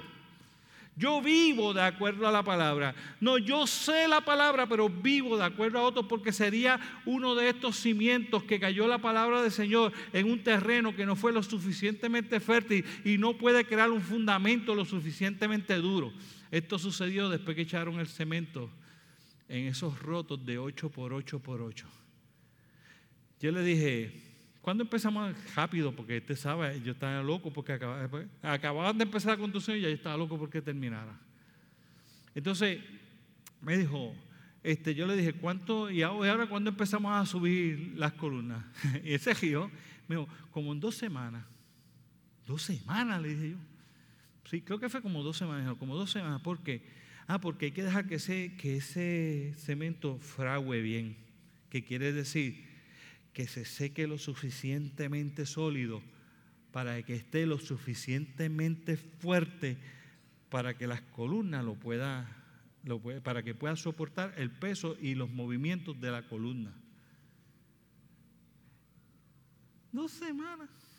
[0.97, 2.95] Yo vivo de acuerdo a la palabra.
[3.21, 7.51] No, yo sé la palabra, pero vivo de acuerdo a otro porque sería uno de
[7.51, 11.43] estos cimientos que cayó la palabra del Señor en un terreno que no fue lo
[11.43, 16.11] suficientemente fértil y no puede crear un fundamento lo suficientemente duro.
[16.51, 18.71] Esto sucedió después que echaron el cemento
[19.49, 21.87] en esos rotos de 8 por 8 por 8.
[23.41, 24.13] Yo le dije,
[24.61, 25.95] ¿cuándo empezamos rápido?
[25.95, 27.73] Porque usted sabe, yo estaba loco porque
[28.43, 31.19] acababan de empezar la construcción y ya estaba loco porque terminara.
[32.35, 32.81] Entonces
[33.61, 34.15] me dijo,
[34.63, 35.91] este, yo le dije, ¿cuánto?
[35.91, 38.65] Y ahora, ¿cuándo empezamos a subir las columnas?
[39.05, 39.71] y ese río
[40.07, 41.45] me dijo, como en dos semanas.
[42.47, 43.70] Dos semanas, le dije yo.
[44.51, 46.43] Sí, creo que fue como dos semanas, como dos semanas.
[46.43, 46.83] ¿Por qué?
[47.29, 51.17] Ah, porque hay que dejar que ese, que ese cemento frague bien.
[51.69, 52.67] ¿Qué quiere decir?
[53.33, 56.03] Que se seque lo suficientemente sólido
[56.73, 59.79] para que esté lo suficientemente fuerte
[60.49, 62.27] para que las columnas lo puedan,
[62.83, 66.75] lo para que pueda soportar el peso y los movimientos de la columna.
[69.93, 70.90] Dos semanas.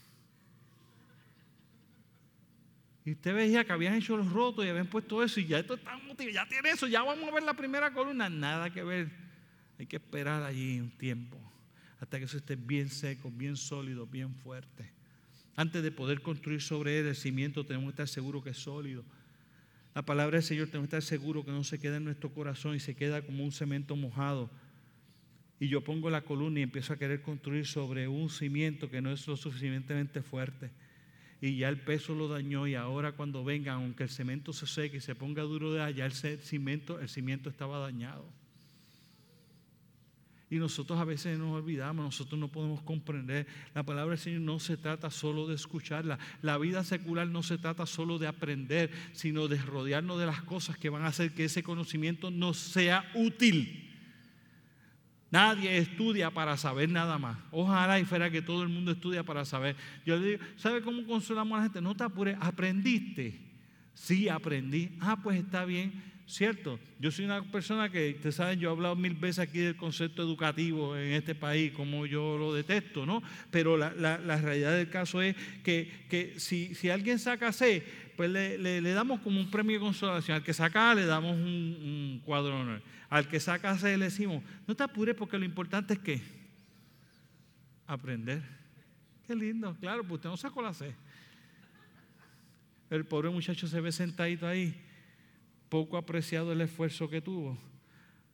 [3.03, 5.73] Y usted veía que habían hecho los rotos y habían puesto eso y ya esto
[5.73, 8.29] está motivado, ya tiene eso, ya vamos a ver la primera columna.
[8.29, 9.09] Nada que ver.
[9.79, 11.39] Hay que esperar allí un tiempo
[11.99, 14.91] hasta que eso esté bien seco, bien sólido, bien fuerte.
[15.55, 19.03] Antes de poder construir sobre él el cimiento, tenemos que estar seguros que es sólido.
[19.95, 22.75] La palabra del Señor tenemos que estar seguros que no se queda en nuestro corazón
[22.75, 24.49] y se queda como un cemento mojado.
[25.59, 29.11] Y yo pongo la columna y empiezo a querer construir sobre un cimiento que no
[29.11, 30.71] es lo suficientemente fuerte
[31.41, 34.97] y ya el peso lo dañó y ahora cuando venga, aunque el cemento se seque
[34.97, 38.23] y se ponga duro de allá, el cimiento, el cimiento estaba dañado.
[40.51, 43.47] Y nosotros a veces nos olvidamos, nosotros no podemos comprender.
[43.73, 46.19] La palabra del Señor no se trata solo de escucharla.
[46.41, 50.77] La vida secular no se trata solo de aprender, sino de rodearnos de las cosas
[50.77, 53.80] que van a hacer que ese conocimiento nos sea útil.
[55.31, 57.37] Nadie estudia para saber nada más.
[57.51, 59.77] Ojalá y fuera que todo el mundo estudia para saber.
[60.05, 61.81] Yo le digo, ¿sabe cómo consolamos a la gente?
[61.81, 63.39] No te apures, ¿aprendiste?
[63.93, 64.91] Sí, aprendí.
[64.99, 66.79] Ah, pues está bien, cierto.
[66.99, 70.21] Yo soy una persona que, ustedes saben, yo he hablado mil veces aquí del concepto
[70.21, 73.23] educativo en este país, como yo lo detesto, ¿no?
[73.51, 73.89] Pero la,
[74.37, 77.85] realidad del caso es que, que si, si alguien saca C,
[78.21, 80.35] pues le, damos como un premio de consolación.
[80.35, 82.81] Al que saca le damos un, cuadro de honor.
[83.12, 86.21] Al que saca C le decimos, no te apures porque lo importante es que
[87.86, 88.41] aprender.
[89.28, 90.95] Qué lindo, claro, pues usted no sacó la C.
[92.89, 94.74] El pobre muchacho se ve sentadito ahí,
[95.67, 97.58] poco apreciado el esfuerzo que tuvo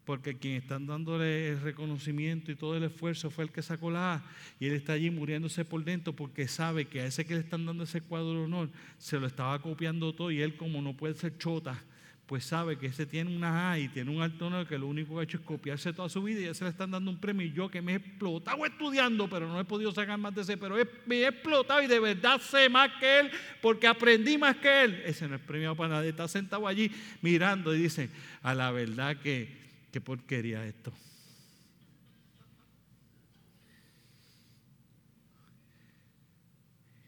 [0.07, 4.13] porque quien están dándole el reconocimiento y todo el esfuerzo fue el que sacó la
[4.13, 4.25] A,
[4.57, 7.65] y él está allí muriéndose por dentro porque sabe que a ese que le están
[7.65, 11.15] dando ese cuadro de honor se lo estaba copiando todo y él como no puede
[11.15, 11.83] ser chota,
[12.27, 15.15] pues sabe que ese tiene una A y tiene un alto honor que lo único
[15.15, 17.19] que ha hecho es copiarse toda su vida y ya se le están dando un
[17.19, 20.41] premio y yo que me he explotado estudiando, pero no he podido sacar más de
[20.41, 24.57] ese, pero me he explotado y de verdad sé más que él porque aprendí más
[24.57, 25.01] que él.
[25.05, 28.09] Ese no es premio para nadie, está sentado allí mirando y dice,
[28.43, 29.49] a la verdad que
[29.93, 30.91] qué porquería esto.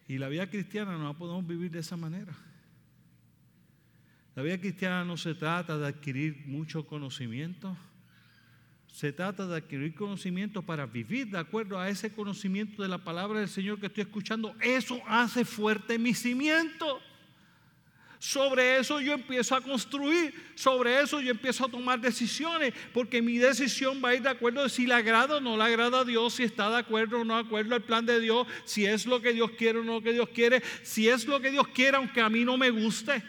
[0.08, 2.34] Y la vida cristiana no la podemos vivir de esa manera.
[4.39, 7.75] La vida cristiana no se trata de adquirir mucho conocimiento.
[8.88, 13.41] Se trata de adquirir conocimiento para vivir de acuerdo a ese conocimiento de la palabra
[13.41, 14.56] del Señor que estoy escuchando.
[14.62, 17.02] Eso hace fuerte mi cimiento.
[18.17, 23.39] Sobre eso yo empiezo a construir, sobre eso yo empiezo a tomar decisiones, porque mi
[23.39, 26.06] decisión va a ir de acuerdo de si le agrada o no le agrada a
[26.06, 29.06] Dios, si está de acuerdo o no de acuerdo al plan de Dios, si es
[29.06, 31.67] lo que Dios quiere o no lo que Dios quiere, si es lo que Dios
[31.67, 33.21] quiere aunque a mí no me guste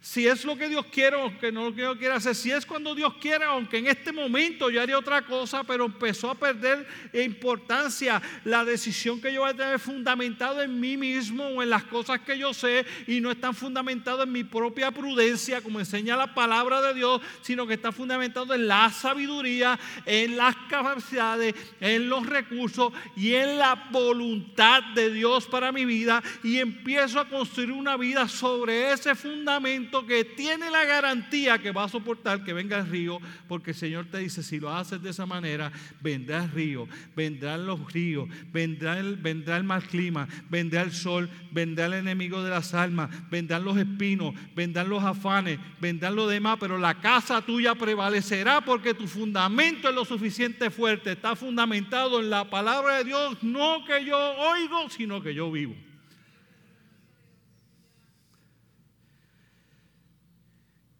[0.00, 2.52] si es lo que Dios quiere o que no lo que Dios quiere hacer, si
[2.52, 6.34] es cuando Dios quiere, aunque en este momento yo haría otra cosa, pero empezó a
[6.36, 11.70] perder importancia la decisión que yo voy a tener fundamentado en mí mismo o en
[11.70, 16.16] las cosas que yo sé y no está fundamentado en mi propia prudencia, como enseña
[16.16, 22.08] la palabra de Dios, sino que está fundamentado en la sabiduría, en las capacidades, en
[22.08, 27.72] los recursos y en la voluntad de Dios para mi vida y empiezo a construir
[27.72, 32.78] una vida sobre ese fundamento que tiene la garantía que va a soportar que venga
[32.78, 36.50] el río, porque el Señor te dice, si lo haces de esa manera, vendrá el
[36.50, 41.94] río, vendrán los ríos, vendrá el, vendrá el mal clima, vendrá el sol, vendrá el
[41.94, 47.00] enemigo de las almas, vendrán los espinos, vendrán los afanes, vendrán lo demás, pero la
[47.00, 52.98] casa tuya prevalecerá porque tu fundamento es lo suficiente fuerte, está fundamentado en la palabra
[52.98, 55.87] de Dios, no que yo oigo, sino que yo vivo.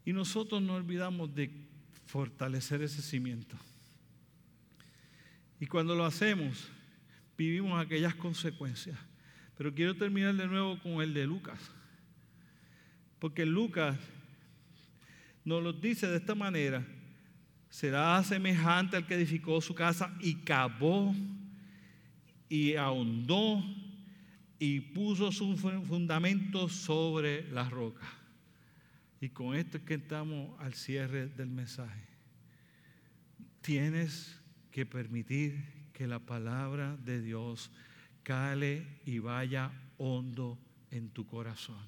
[0.09, 1.51] Y nosotros no olvidamos de
[2.07, 3.59] fortalecer ese cimiento.
[5.61, 6.67] Y cuando lo hacemos,
[7.37, 8.99] vivimos aquellas consecuencias.
[9.59, 11.61] Pero quiero terminar de nuevo con el de Lucas.
[13.19, 13.99] Porque Lucas
[15.45, 16.83] nos lo dice de esta manera.
[17.69, 21.15] Será semejante al que edificó su casa y cavó
[22.49, 23.63] y ahondó
[24.59, 28.18] y puso su fundamento sobre la roca.
[29.21, 32.07] Y con esto es que estamos al cierre del mensaje.
[33.61, 37.73] Tienes que permitir que la palabra de Dios
[38.23, 40.59] cale y vaya hondo
[40.91, 41.81] en tu corazón.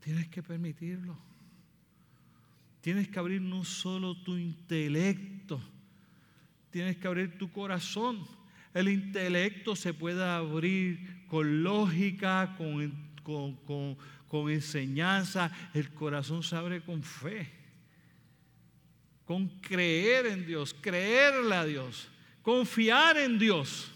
[0.00, 1.18] Tienes que permitirlo.
[2.84, 5.58] Tienes que abrir no solo tu intelecto,
[6.70, 8.26] tienes que abrir tu corazón.
[8.74, 13.96] El intelecto se puede abrir con lógica, con, con, con
[14.50, 17.50] enseñanza, el corazón se abre con fe,
[19.24, 22.08] con creer en Dios, creerle a Dios,
[22.42, 23.93] confiar en Dios.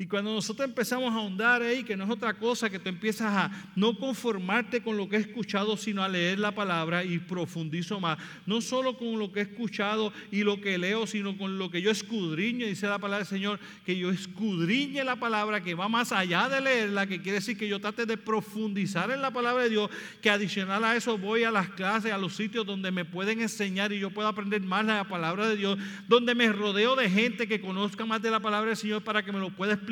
[0.00, 3.30] Y cuando nosotros empezamos a ahondar ahí, que no es otra cosa que tú empiezas
[3.34, 8.00] a no conformarte con lo que he escuchado, sino a leer la palabra y profundizo
[8.00, 8.16] más.
[8.46, 11.82] No solo con lo que he escuchado y lo que leo, sino con lo que
[11.82, 16.12] yo escudriño, dice la palabra del Señor, que yo escudriñe la palabra que va más
[16.12, 19.68] allá de leerla, que quiere decir que yo trate de profundizar en la palabra de
[19.68, 19.90] Dios,
[20.22, 23.92] que adicional a eso voy a las clases, a los sitios donde me pueden enseñar
[23.92, 27.60] y yo puedo aprender más la palabra de Dios, donde me rodeo de gente que
[27.60, 29.89] conozca más de la palabra del Señor para que me lo pueda explicar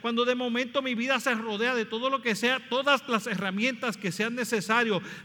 [0.00, 3.96] cuando de momento mi vida se rodea de todo lo que sea, todas las herramientas
[3.96, 4.78] que sean necesarias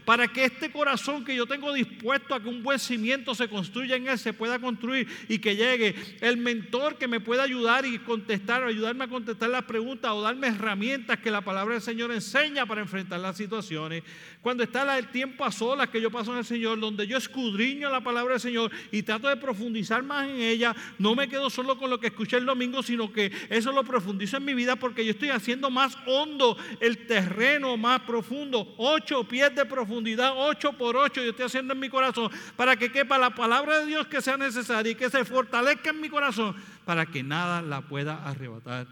[0.04, 3.96] para que este corazón que yo tengo dispuesto a que un buen cimiento se construya
[3.96, 7.98] en él, se pueda construir y que llegue el mentor que me pueda ayudar y
[7.98, 12.12] contestar, o ayudarme a contestar las preguntas o darme herramientas que la palabra del Señor
[12.12, 14.02] enseña para enfrentar las situaciones.
[14.40, 17.90] Cuando está el tiempo a solas que yo paso en el Señor, donde yo escudriño
[17.90, 21.78] la palabra del Señor y trato de profundizar más en ella, no me quedo solo
[21.78, 24.76] con lo que escuché el domingo, sino que eso lo profundizo profundizo en mi vida
[24.76, 28.74] porque yo estoy haciendo más hondo el terreno más profundo.
[28.76, 32.92] Ocho pies de profundidad, ocho por ocho yo estoy haciendo en mi corazón para que
[32.92, 36.54] quepa la palabra de Dios que sea necesaria y que se fortalezca en mi corazón
[36.84, 38.86] para que nada la pueda arrebatar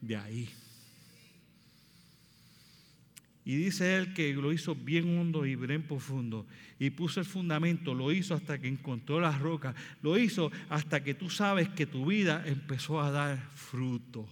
[0.00, 0.50] de ahí.
[3.44, 6.46] Y dice él que lo hizo bien hondo y bien profundo.
[6.78, 9.74] Y puso el fundamento, lo hizo hasta que encontró las rocas.
[10.00, 14.26] Lo hizo hasta que tú sabes que tu vida empezó a dar fruto.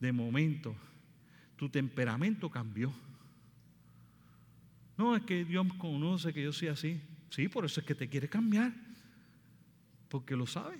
[0.00, 0.76] De momento,
[1.56, 2.92] tu temperamento cambió.
[4.96, 7.00] No, es que Dios conoce que yo soy así.
[7.30, 8.72] Sí, por eso es que te quiere cambiar.
[10.08, 10.78] Porque lo sabe.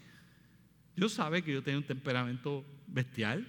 [0.96, 3.46] Dios sabe que yo tengo un temperamento bestial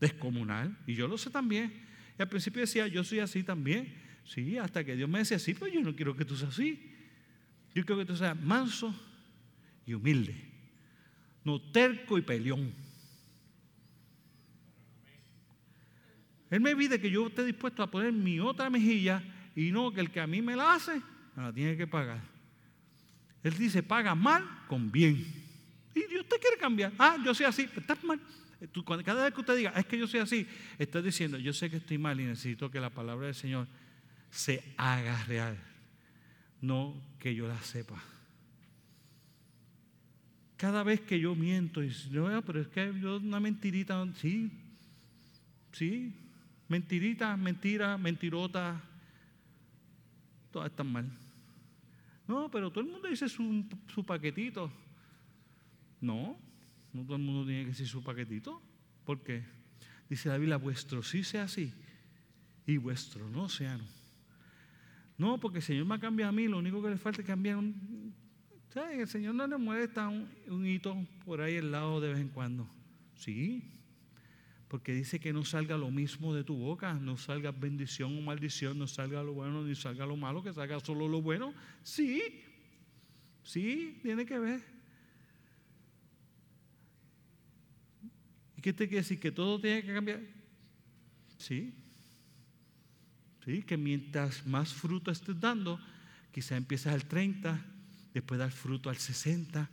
[0.00, 0.76] descomunal.
[0.86, 1.72] Y yo lo sé también.
[2.18, 3.94] Y al principio decía, yo soy así también.
[4.24, 6.92] Sí, hasta que Dios me decía, sí, pues yo no quiero que tú seas así.
[7.74, 8.94] Yo quiero que tú seas manso
[9.86, 10.36] y humilde.
[11.44, 12.72] No terco y peleón.
[16.52, 19.24] Él me pide que yo esté dispuesto a poner mi otra mejilla
[19.56, 21.00] y no que el que a mí me la hace,
[21.34, 22.20] me la tiene que pagar.
[23.42, 25.16] Él dice, paga mal con bien.
[25.94, 26.92] Y te quiere cambiar.
[26.98, 28.20] Ah, yo soy así, estás mal
[29.04, 30.46] cada vez que usted diga, es que yo soy así,
[30.78, 33.66] está diciendo, yo sé que estoy mal y necesito que la palabra del Señor
[34.30, 35.58] se haga real,
[36.60, 38.00] no que yo la sepa.
[40.56, 44.52] Cada vez que yo miento, y no, pero es que yo una mentirita, sí,
[45.72, 46.14] sí,
[46.72, 48.80] mentirita, mentira, mentirota,
[50.50, 51.06] todas están mal.
[52.26, 54.72] No, pero todo el mundo dice su, su paquetito.
[56.00, 56.38] No,
[56.94, 58.62] no todo el mundo tiene que decir su paquetito.
[59.04, 59.44] ¿Por qué?
[60.08, 61.74] Dice la Biblia, vuestro sí sea así
[62.66, 63.84] y vuestro no sea no.
[65.18, 67.26] No, porque el Señor me ha cambiado a mí, lo único que le falta es
[67.26, 68.14] cambiar un...
[68.70, 68.98] ¿sabes?
[68.98, 70.96] El Señor no le molesta un, un hito
[71.26, 72.66] por ahí al lado de vez en cuando.
[73.16, 73.62] Sí,
[74.72, 78.78] porque dice que no salga lo mismo de tu boca, no salga bendición o maldición,
[78.78, 81.52] no salga lo bueno ni salga lo malo, que salga solo lo bueno.
[81.82, 82.40] Sí,
[83.44, 84.62] sí, tiene que ver.
[88.62, 89.20] ¿Qué te quiere decir?
[89.20, 90.20] ¿Que todo tiene que cambiar?
[91.36, 91.74] Sí.
[93.44, 95.78] Sí, que mientras más fruto estés dando,
[96.32, 97.62] quizá empiezas al 30,
[98.14, 99.68] después dar fruto al 60,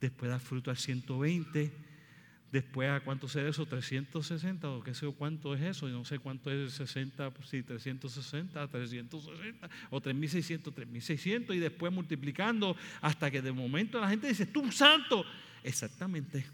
[0.00, 1.87] después dar fruto al 120,
[2.50, 6.04] después a cuánto será eso, 360 o qué sé yo cuánto es eso, yo no
[6.04, 13.42] sé cuánto es 60, sí, 360, 360 o 3600, 3600 y después multiplicando hasta que
[13.42, 15.24] de momento la gente dice, tú santo,
[15.62, 16.46] exactamente.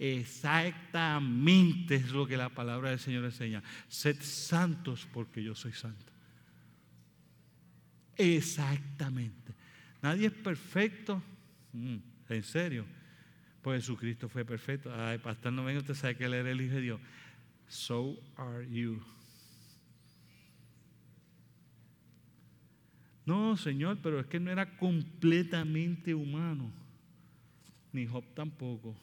[0.00, 3.62] Exactamente es lo que la palabra del Señor enseña.
[3.88, 6.12] Sed santos porque yo soy santo.
[8.16, 9.54] Exactamente.
[10.00, 11.20] Nadie es perfecto.
[11.72, 11.96] Mm,
[12.28, 12.97] en serio.
[13.62, 14.92] Pues Jesucristo fue perfecto.
[14.94, 17.00] Ay, pastor, no venga, usted sabe que él era el Hijo de Dios.
[17.68, 19.02] So are you.
[23.26, 26.72] No, Señor, pero es que no era completamente humano.
[27.92, 28.96] Ni Job tampoco.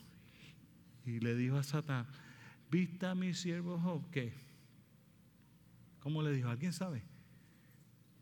[1.04, 2.06] Y le dijo a Satán,
[2.68, 4.02] ¿viste a mi siervo Job?
[4.10, 4.32] ¿Qué?
[6.00, 6.48] ¿Cómo le dijo?
[6.48, 7.02] ¿Alguien sabe?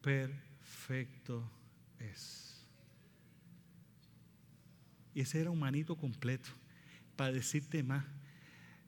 [0.03, 1.51] Perfecto
[1.99, 2.43] es.
[5.15, 6.51] Y ese era un manito completo.
[7.17, 8.05] Para decirte más,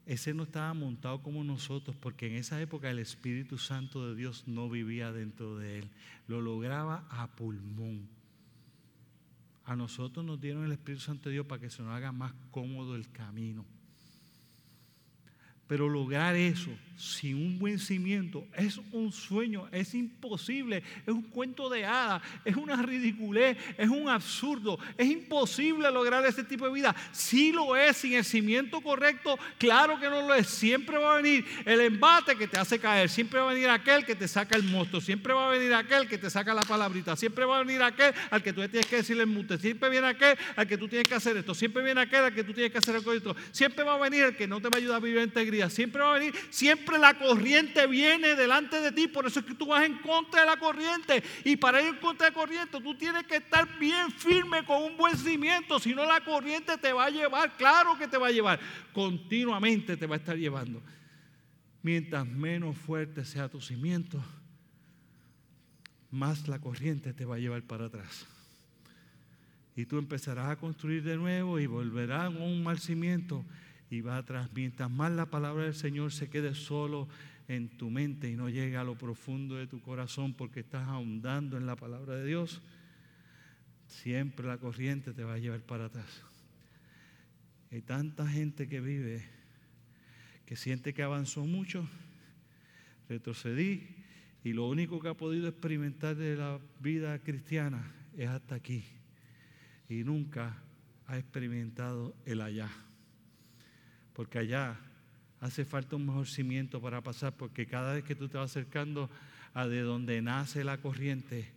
[0.06, 4.44] ese no estaba montado como nosotros, porque en esa época el Espíritu Santo de Dios
[4.46, 5.90] no vivía dentro de él.
[6.28, 8.08] Lo lograba a pulmón.
[9.64, 12.32] A nosotros nos dieron el Espíritu Santo de Dios para que se nos haga más
[12.52, 13.64] cómodo el camino.
[15.66, 21.68] Pero lograr eso sin un buen cimiento es un sueño, es imposible, es un cuento
[21.68, 26.96] de hadas, es una ridiculez, es un absurdo, es imposible lograr ese tipo de vida.
[27.12, 30.46] Si lo es sin el cimiento correcto, claro que no lo es.
[30.46, 34.04] Siempre va a venir el embate que te hace caer, siempre va a venir aquel
[34.04, 37.14] que te saca el monstruo, siempre va a venir aquel que te saca la palabrita,
[37.16, 40.06] siempre va a venir aquel al que tú tienes que decirle el mute, siempre viene
[40.06, 42.72] aquel al que tú tienes que hacer esto, siempre viene aquel al que tú tienes
[42.72, 45.00] que hacer esto, siempre va a venir el que no te va a ayudar a
[45.00, 49.26] vivir en integridad siempre va a venir, siempre la corriente viene delante de ti, por
[49.26, 51.22] eso es que tú vas en contra de la corriente.
[51.44, 54.82] Y para ir en contra de la corriente tú tienes que estar bien firme con
[54.82, 58.28] un buen cimiento, si no la corriente te va a llevar, claro que te va
[58.28, 58.60] a llevar,
[58.92, 60.82] continuamente te va a estar llevando.
[61.82, 64.22] Mientras menos fuerte sea tu cimiento,
[66.10, 68.26] más la corriente te va a llevar para atrás.
[69.76, 73.44] Y tú empezarás a construir de nuevo y volverás a un mal cimiento
[73.90, 74.50] y va atrás.
[74.54, 77.08] Mientras más la palabra del Señor se quede solo
[77.48, 81.56] en tu mente y no llegue a lo profundo de tu corazón porque estás ahondando
[81.56, 82.60] en la palabra de Dios,
[83.86, 86.22] siempre la corriente te va a llevar para atrás.
[87.70, 89.24] Hay tanta gente que vive
[90.44, 91.88] que siente que avanzó mucho,
[93.08, 93.88] retrocedí
[94.44, 98.84] y lo único que ha podido experimentar de la vida cristiana es hasta aquí
[99.88, 100.56] y nunca
[101.06, 102.70] ha experimentado el allá
[104.16, 104.76] porque allá
[105.40, 109.10] Hace falta un mejor cimiento para pasar porque cada vez que tú te vas acercando
[109.52, 111.52] a de donde nace la corriente,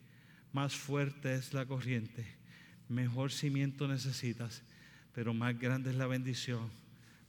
[0.52, 2.26] más fuerte es la corriente,
[2.90, 4.64] mejor cimiento necesitas,
[5.14, 6.70] pero más grande es la bendición,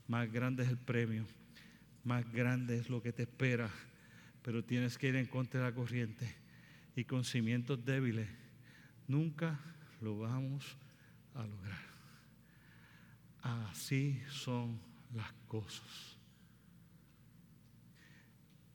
[0.07, 1.25] más grande es el premio,
[2.03, 3.69] más grande es lo que te espera,
[4.41, 6.35] pero tienes que ir en contra de la corriente
[6.95, 8.27] y con cimientos débiles
[9.07, 9.57] nunca
[10.01, 10.77] lo vamos
[11.33, 11.91] a lograr.
[13.41, 16.17] Así son las cosas.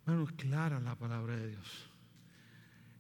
[0.07, 1.91] Es clara la palabra de Dios.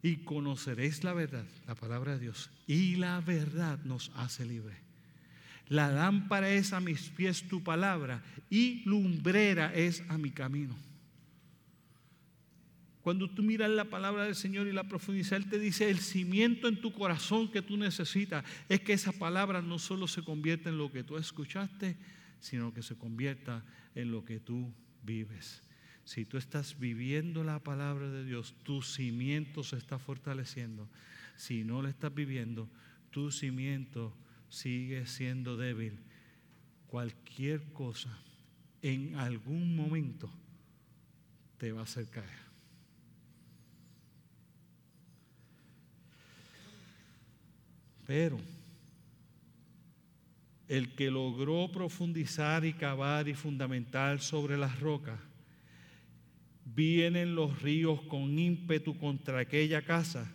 [0.02, 2.50] Y conoceréis la verdad, la palabra de Dios.
[2.66, 4.76] Y la verdad nos hace libre.
[5.68, 10.76] La lámpara es a mis pies tu palabra y lumbrera es a mi camino.
[13.02, 16.66] Cuando tú miras la palabra del Señor y la profundizas, Él te dice, el cimiento
[16.66, 20.78] en tu corazón que tú necesitas es que esa palabra no solo se convierta en
[20.78, 21.96] lo que tú escuchaste,
[22.40, 23.64] sino que se convierta
[23.94, 24.72] en lo que tú
[25.02, 25.62] vives.
[26.04, 30.88] Si tú estás viviendo la palabra de Dios, tu cimiento se está fortaleciendo.
[31.36, 32.68] Si no la estás viviendo,
[33.10, 34.16] tu cimiento
[34.48, 35.98] sigue siendo débil.
[36.86, 38.16] Cualquier cosa
[38.82, 40.30] en algún momento
[41.58, 42.46] te va a hacer caer.
[48.06, 48.38] Pero
[50.68, 55.18] el que logró profundizar y cavar y fundamentar sobre las rocas,
[56.64, 60.32] vienen los ríos con ímpetu contra aquella casa,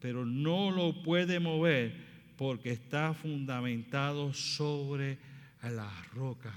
[0.00, 1.94] pero no lo puede mover
[2.36, 5.18] porque está fundamentado sobre
[5.62, 6.52] la roca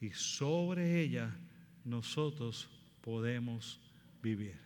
[0.00, 1.34] y sobre ella
[1.84, 2.68] nosotros
[3.00, 3.80] podemos
[4.22, 4.56] vivir.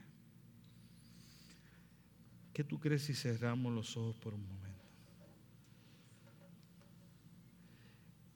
[2.53, 4.67] ¿Qué tú crees si cerramos los ojos por un momento?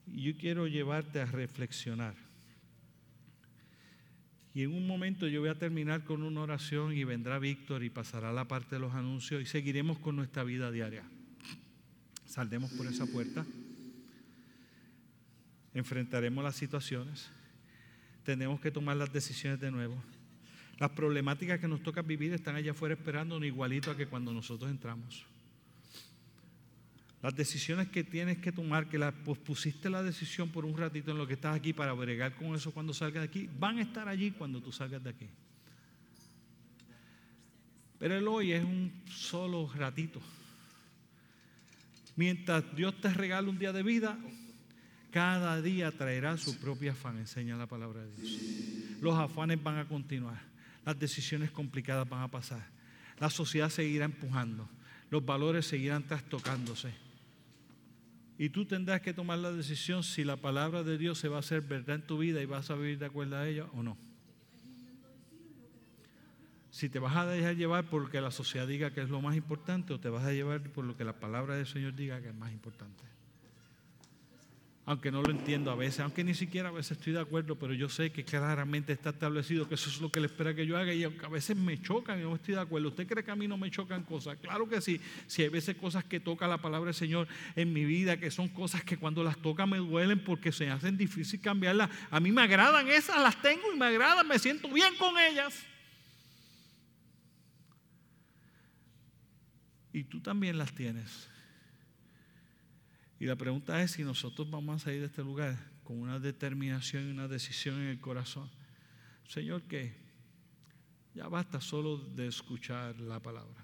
[0.15, 2.15] yo quiero llevarte a reflexionar.
[4.53, 7.89] Y en un momento yo voy a terminar con una oración y vendrá Víctor y
[7.89, 11.03] pasará la parte de los anuncios y seguiremos con nuestra vida diaria.
[12.25, 13.45] Saldremos por esa puerta,
[15.73, 17.29] enfrentaremos las situaciones,
[18.23, 20.01] tenemos que tomar las decisiones de nuevo.
[20.79, 24.69] Las problemáticas que nos toca vivir están allá afuera esperando igualito a que cuando nosotros
[24.69, 25.25] entramos.
[27.21, 31.19] Las decisiones que tienes que tomar, que la pospusiste la decisión por un ratito en
[31.19, 34.07] lo que estás aquí para bregar con eso cuando salgas de aquí, van a estar
[34.07, 35.27] allí cuando tú salgas de aquí.
[37.99, 40.19] Pero el hoy es un solo ratito.
[42.15, 44.17] Mientras Dios te regala un día de vida,
[45.11, 48.41] cada día traerá su propio afán, enseña la palabra de Dios.
[48.99, 50.41] Los afanes van a continuar,
[50.83, 52.67] las decisiones complicadas van a pasar,
[53.19, 54.67] la sociedad seguirá empujando,
[55.11, 57.10] los valores seguirán trastocándose
[58.41, 61.41] y tú tendrás que tomar la decisión si la palabra de Dios se va a
[61.41, 63.99] hacer verdad en tu vida y vas a vivir de acuerdo a ella o no.
[66.71, 69.93] Si te vas a dejar llevar porque la sociedad diga que es lo más importante
[69.93, 72.33] o te vas a llevar por lo que la palabra del Señor diga que es
[72.33, 73.03] más importante
[74.91, 77.73] aunque no lo entiendo a veces, aunque ni siquiera a veces estoy de acuerdo, pero
[77.73, 80.77] yo sé que claramente está establecido que eso es lo que le espera que yo
[80.77, 82.89] haga y aunque a veces me chocan y no estoy de acuerdo.
[82.89, 84.37] ¿Usted cree que a mí no me chocan cosas?
[84.39, 84.99] Claro que sí.
[85.27, 88.49] Si hay veces cosas que toca la palabra del Señor en mi vida, que son
[88.49, 91.89] cosas que cuando las toca me duelen porque se hacen difícil cambiarlas.
[92.09, 95.57] A mí me agradan esas, las tengo y me agradan, me siento bien con ellas.
[99.93, 101.30] Y tú también las tienes.
[103.21, 107.07] Y la pregunta es si nosotros vamos a salir de este lugar con una determinación
[107.07, 108.49] y una decisión en el corazón.
[109.27, 109.93] Señor, que
[111.13, 113.63] ya basta solo de escuchar la palabra.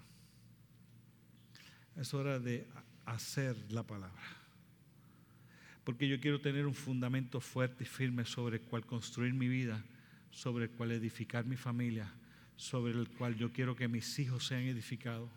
[1.96, 2.68] Es hora de
[3.04, 4.22] hacer la palabra.
[5.82, 9.84] Porque yo quiero tener un fundamento fuerte y firme sobre el cual construir mi vida,
[10.30, 12.14] sobre el cual edificar mi familia,
[12.54, 15.28] sobre el cual yo quiero que mis hijos sean edificados.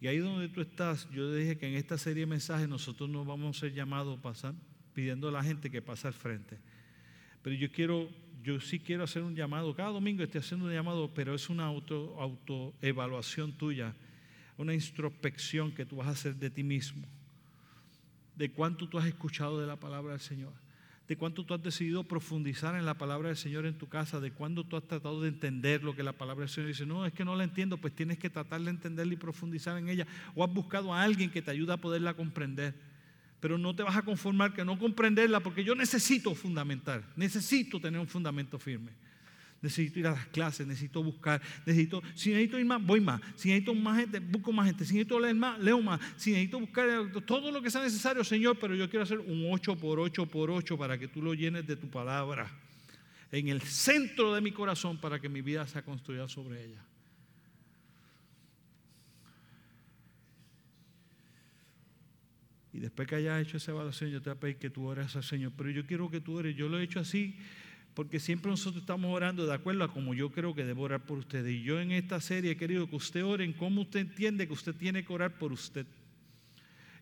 [0.00, 3.26] Y ahí donde tú estás, yo dije que en esta serie de mensajes nosotros nos
[3.26, 4.54] vamos a ser llamados pasar,
[4.94, 6.58] pidiendo a la gente que pase al frente.
[7.42, 8.08] Pero yo quiero,
[8.42, 9.74] yo sí quiero hacer un llamado.
[9.74, 13.94] Cada domingo estoy haciendo un llamado, pero es una auto, autoevaluación tuya,
[14.56, 17.06] una introspección que tú vas a hacer de ti mismo,
[18.36, 20.67] de cuánto tú has escuchado de la palabra del Señor
[21.08, 24.30] de cuánto tú has decidido profundizar en la palabra del Señor en tu casa, de
[24.30, 26.84] cuándo tú has tratado de entender lo que la palabra del Señor dice.
[26.84, 29.88] No, es que no la entiendo, pues tienes que tratar de entenderla y profundizar en
[29.88, 30.06] ella.
[30.34, 32.74] O has buscado a alguien que te ayude a poderla comprender.
[33.40, 38.00] Pero no te vas a conformar que no comprenderla porque yo necesito fundamentar, necesito tener
[38.00, 38.92] un fundamento firme.
[39.60, 43.20] Necesito ir a las clases, necesito buscar, necesito, si necesito ir más, voy más.
[43.34, 44.84] Si necesito más gente, busco más gente.
[44.84, 46.00] Si necesito leer más, leo más.
[46.16, 46.88] Si necesito buscar
[47.26, 50.50] todo lo que sea necesario, Señor, pero yo quiero hacer un 8 por 8 por
[50.50, 52.48] 8 para que tú lo llenes de tu palabra
[53.32, 56.84] en el centro de mi corazón para que mi vida sea construida sobre ella.
[62.72, 65.16] Y después que hayas hecho esa evaluación, yo te voy a pedir que tú ores
[65.16, 65.52] al Señor.
[65.56, 66.54] Pero yo quiero que tú ores.
[66.54, 67.36] Yo lo he hecho así
[67.98, 71.18] porque siempre nosotros estamos orando de acuerdo a como yo creo que debo orar por
[71.18, 71.52] ustedes.
[71.52, 74.52] Y yo en esta serie he querido que usted ore en cómo usted entiende que
[74.52, 75.84] usted tiene que orar por usted.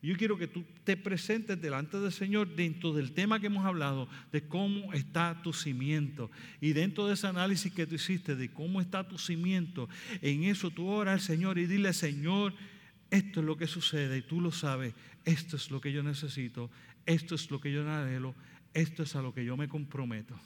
[0.00, 4.08] Yo quiero que tú te presentes delante del Señor dentro del tema que hemos hablado,
[4.32, 6.30] de cómo está tu cimiento.
[6.62, 9.90] Y dentro de ese análisis que tú hiciste de cómo está tu cimiento,
[10.22, 12.54] en eso tú oras al Señor y dile, Señor,
[13.10, 14.94] esto es lo que sucede y tú lo sabes,
[15.26, 16.70] esto es lo que yo necesito,
[17.04, 18.34] esto es lo que yo anhelo,
[18.72, 20.40] esto es a lo que yo me comprometo.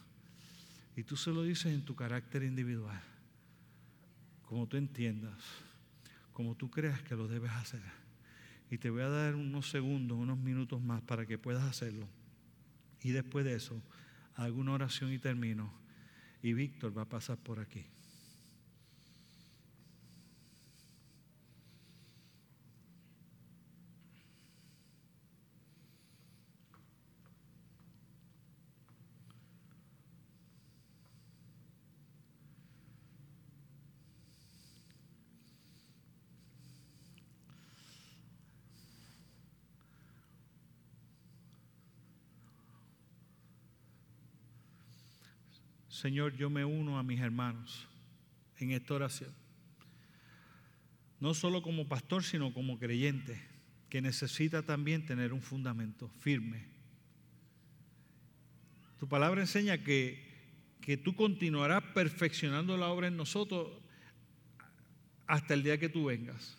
[0.96, 3.00] Y tú se lo dices en tu carácter individual,
[4.42, 5.40] como tú entiendas,
[6.32, 7.82] como tú creas que lo debes hacer.
[8.70, 12.08] Y te voy a dar unos segundos, unos minutos más para que puedas hacerlo.
[13.02, 13.82] Y después de eso,
[14.34, 15.72] hago una oración y termino.
[16.42, 17.86] Y Víctor va a pasar por aquí.
[46.00, 47.86] Señor, yo me uno a mis hermanos
[48.56, 49.34] en esta oración.
[51.20, 53.38] No solo como pastor, sino como creyente,
[53.90, 56.64] que necesita también tener un fundamento firme.
[58.98, 60.24] Tu palabra enseña que,
[60.80, 63.68] que tú continuarás perfeccionando la obra en nosotros
[65.26, 66.56] hasta el día que tú vengas.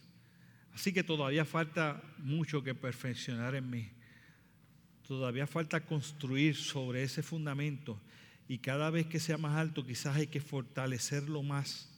[0.72, 3.90] Así que todavía falta mucho que perfeccionar en mí.
[5.08, 8.00] Todavía falta construir sobre ese fundamento
[8.52, 11.90] y cada vez que sea más alto quizás hay que fortalecerlo más.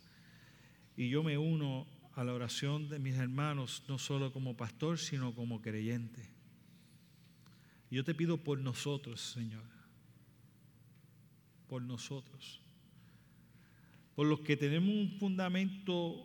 [0.95, 5.33] Y yo me uno a la oración de mis hermanos, no solo como pastor, sino
[5.33, 6.29] como creyente.
[7.89, 9.63] Yo te pido por nosotros, Señor,
[11.67, 12.61] por nosotros,
[14.13, 16.23] por los que tenemos un fundamento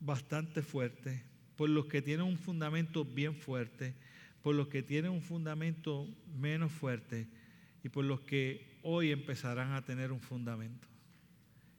[0.00, 1.22] bastante fuerte,
[1.54, 3.94] por los que tienen un fundamento bien fuerte,
[4.42, 7.28] por los que tienen un fundamento menos fuerte
[7.84, 10.88] y por los que hoy empezarán a tener un fundamento.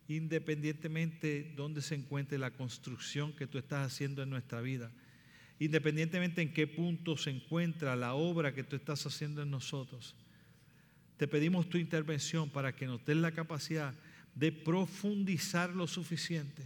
[0.07, 4.91] Independientemente de dónde se encuentre la construcción que tú estás haciendo en nuestra vida,
[5.59, 10.15] independientemente en qué punto se encuentra la obra que tú estás haciendo en nosotros,
[11.17, 13.93] te pedimos tu intervención para que nos des la capacidad
[14.33, 16.63] de profundizar lo suficiente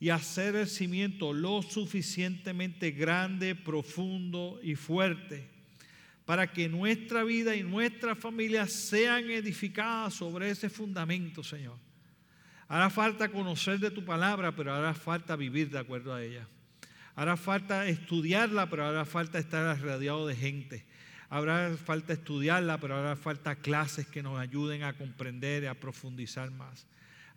[0.00, 5.57] y hacer el cimiento lo suficientemente grande, profundo y fuerte
[6.28, 11.78] para que nuestra vida y nuestra familia sean edificadas sobre ese fundamento, Señor.
[12.68, 16.46] Hará falta conocer de tu palabra, pero hará falta vivir de acuerdo a ella.
[17.16, 20.84] Hará falta estudiarla, pero hará falta estar rodeado de gente.
[21.30, 26.50] Habrá falta estudiarla, pero hará falta clases que nos ayuden a comprender y a profundizar
[26.50, 26.86] más.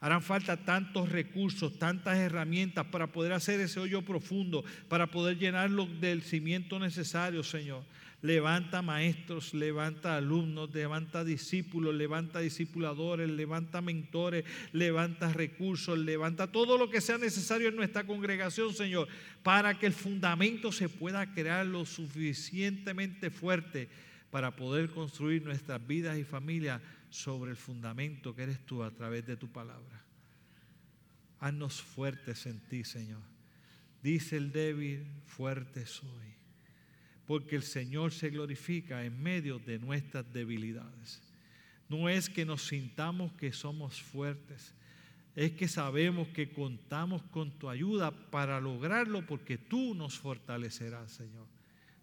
[0.02, 5.86] Harán falta tantos recursos, tantas herramientas para poder hacer ese hoyo profundo, para poder llenarlo
[5.86, 7.86] del cimiento necesario, Señor
[8.22, 16.90] levanta maestros, levanta alumnos, levanta discípulos, levanta discipuladores, levanta mentores, levanta recursos, levanta todo lo
[16.90, 19.08] que sea necesario en nuestra congregación, Señor,
[19.44, 23.90] para que el fundamento se pueda crear lo suficientemente fuerte
[24.30, 29.26] para poder construir nuestras vidas y familias sobre el fundamento que eres tú a través
[29.26, 30.06] de tu palabra.
[31.40, 33.22] Haznos fuertes en ti, Señor.
[34.04, 36.41] Dice el débil, fuerte soy
[37.32, 41.22] porque el Señor se glorifica en medio de nuestras debilidades.
[41.88, 44.74] No es que nos sintamos que somos fuertes,
[45.34, 51.48] es que sabemos que contamos con tu ayuda para lograrlo porque tú nos fortalecerás, Señor.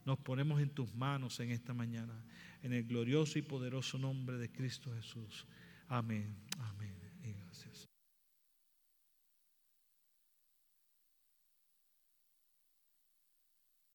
[0.07, 2.15] Nos ponemos en tus manos en esta mañana,
[2.63, 5.45] en el glorioso y poderoso nombre de Cristo Jesús.
[5.91, 6.98] Amén, amén.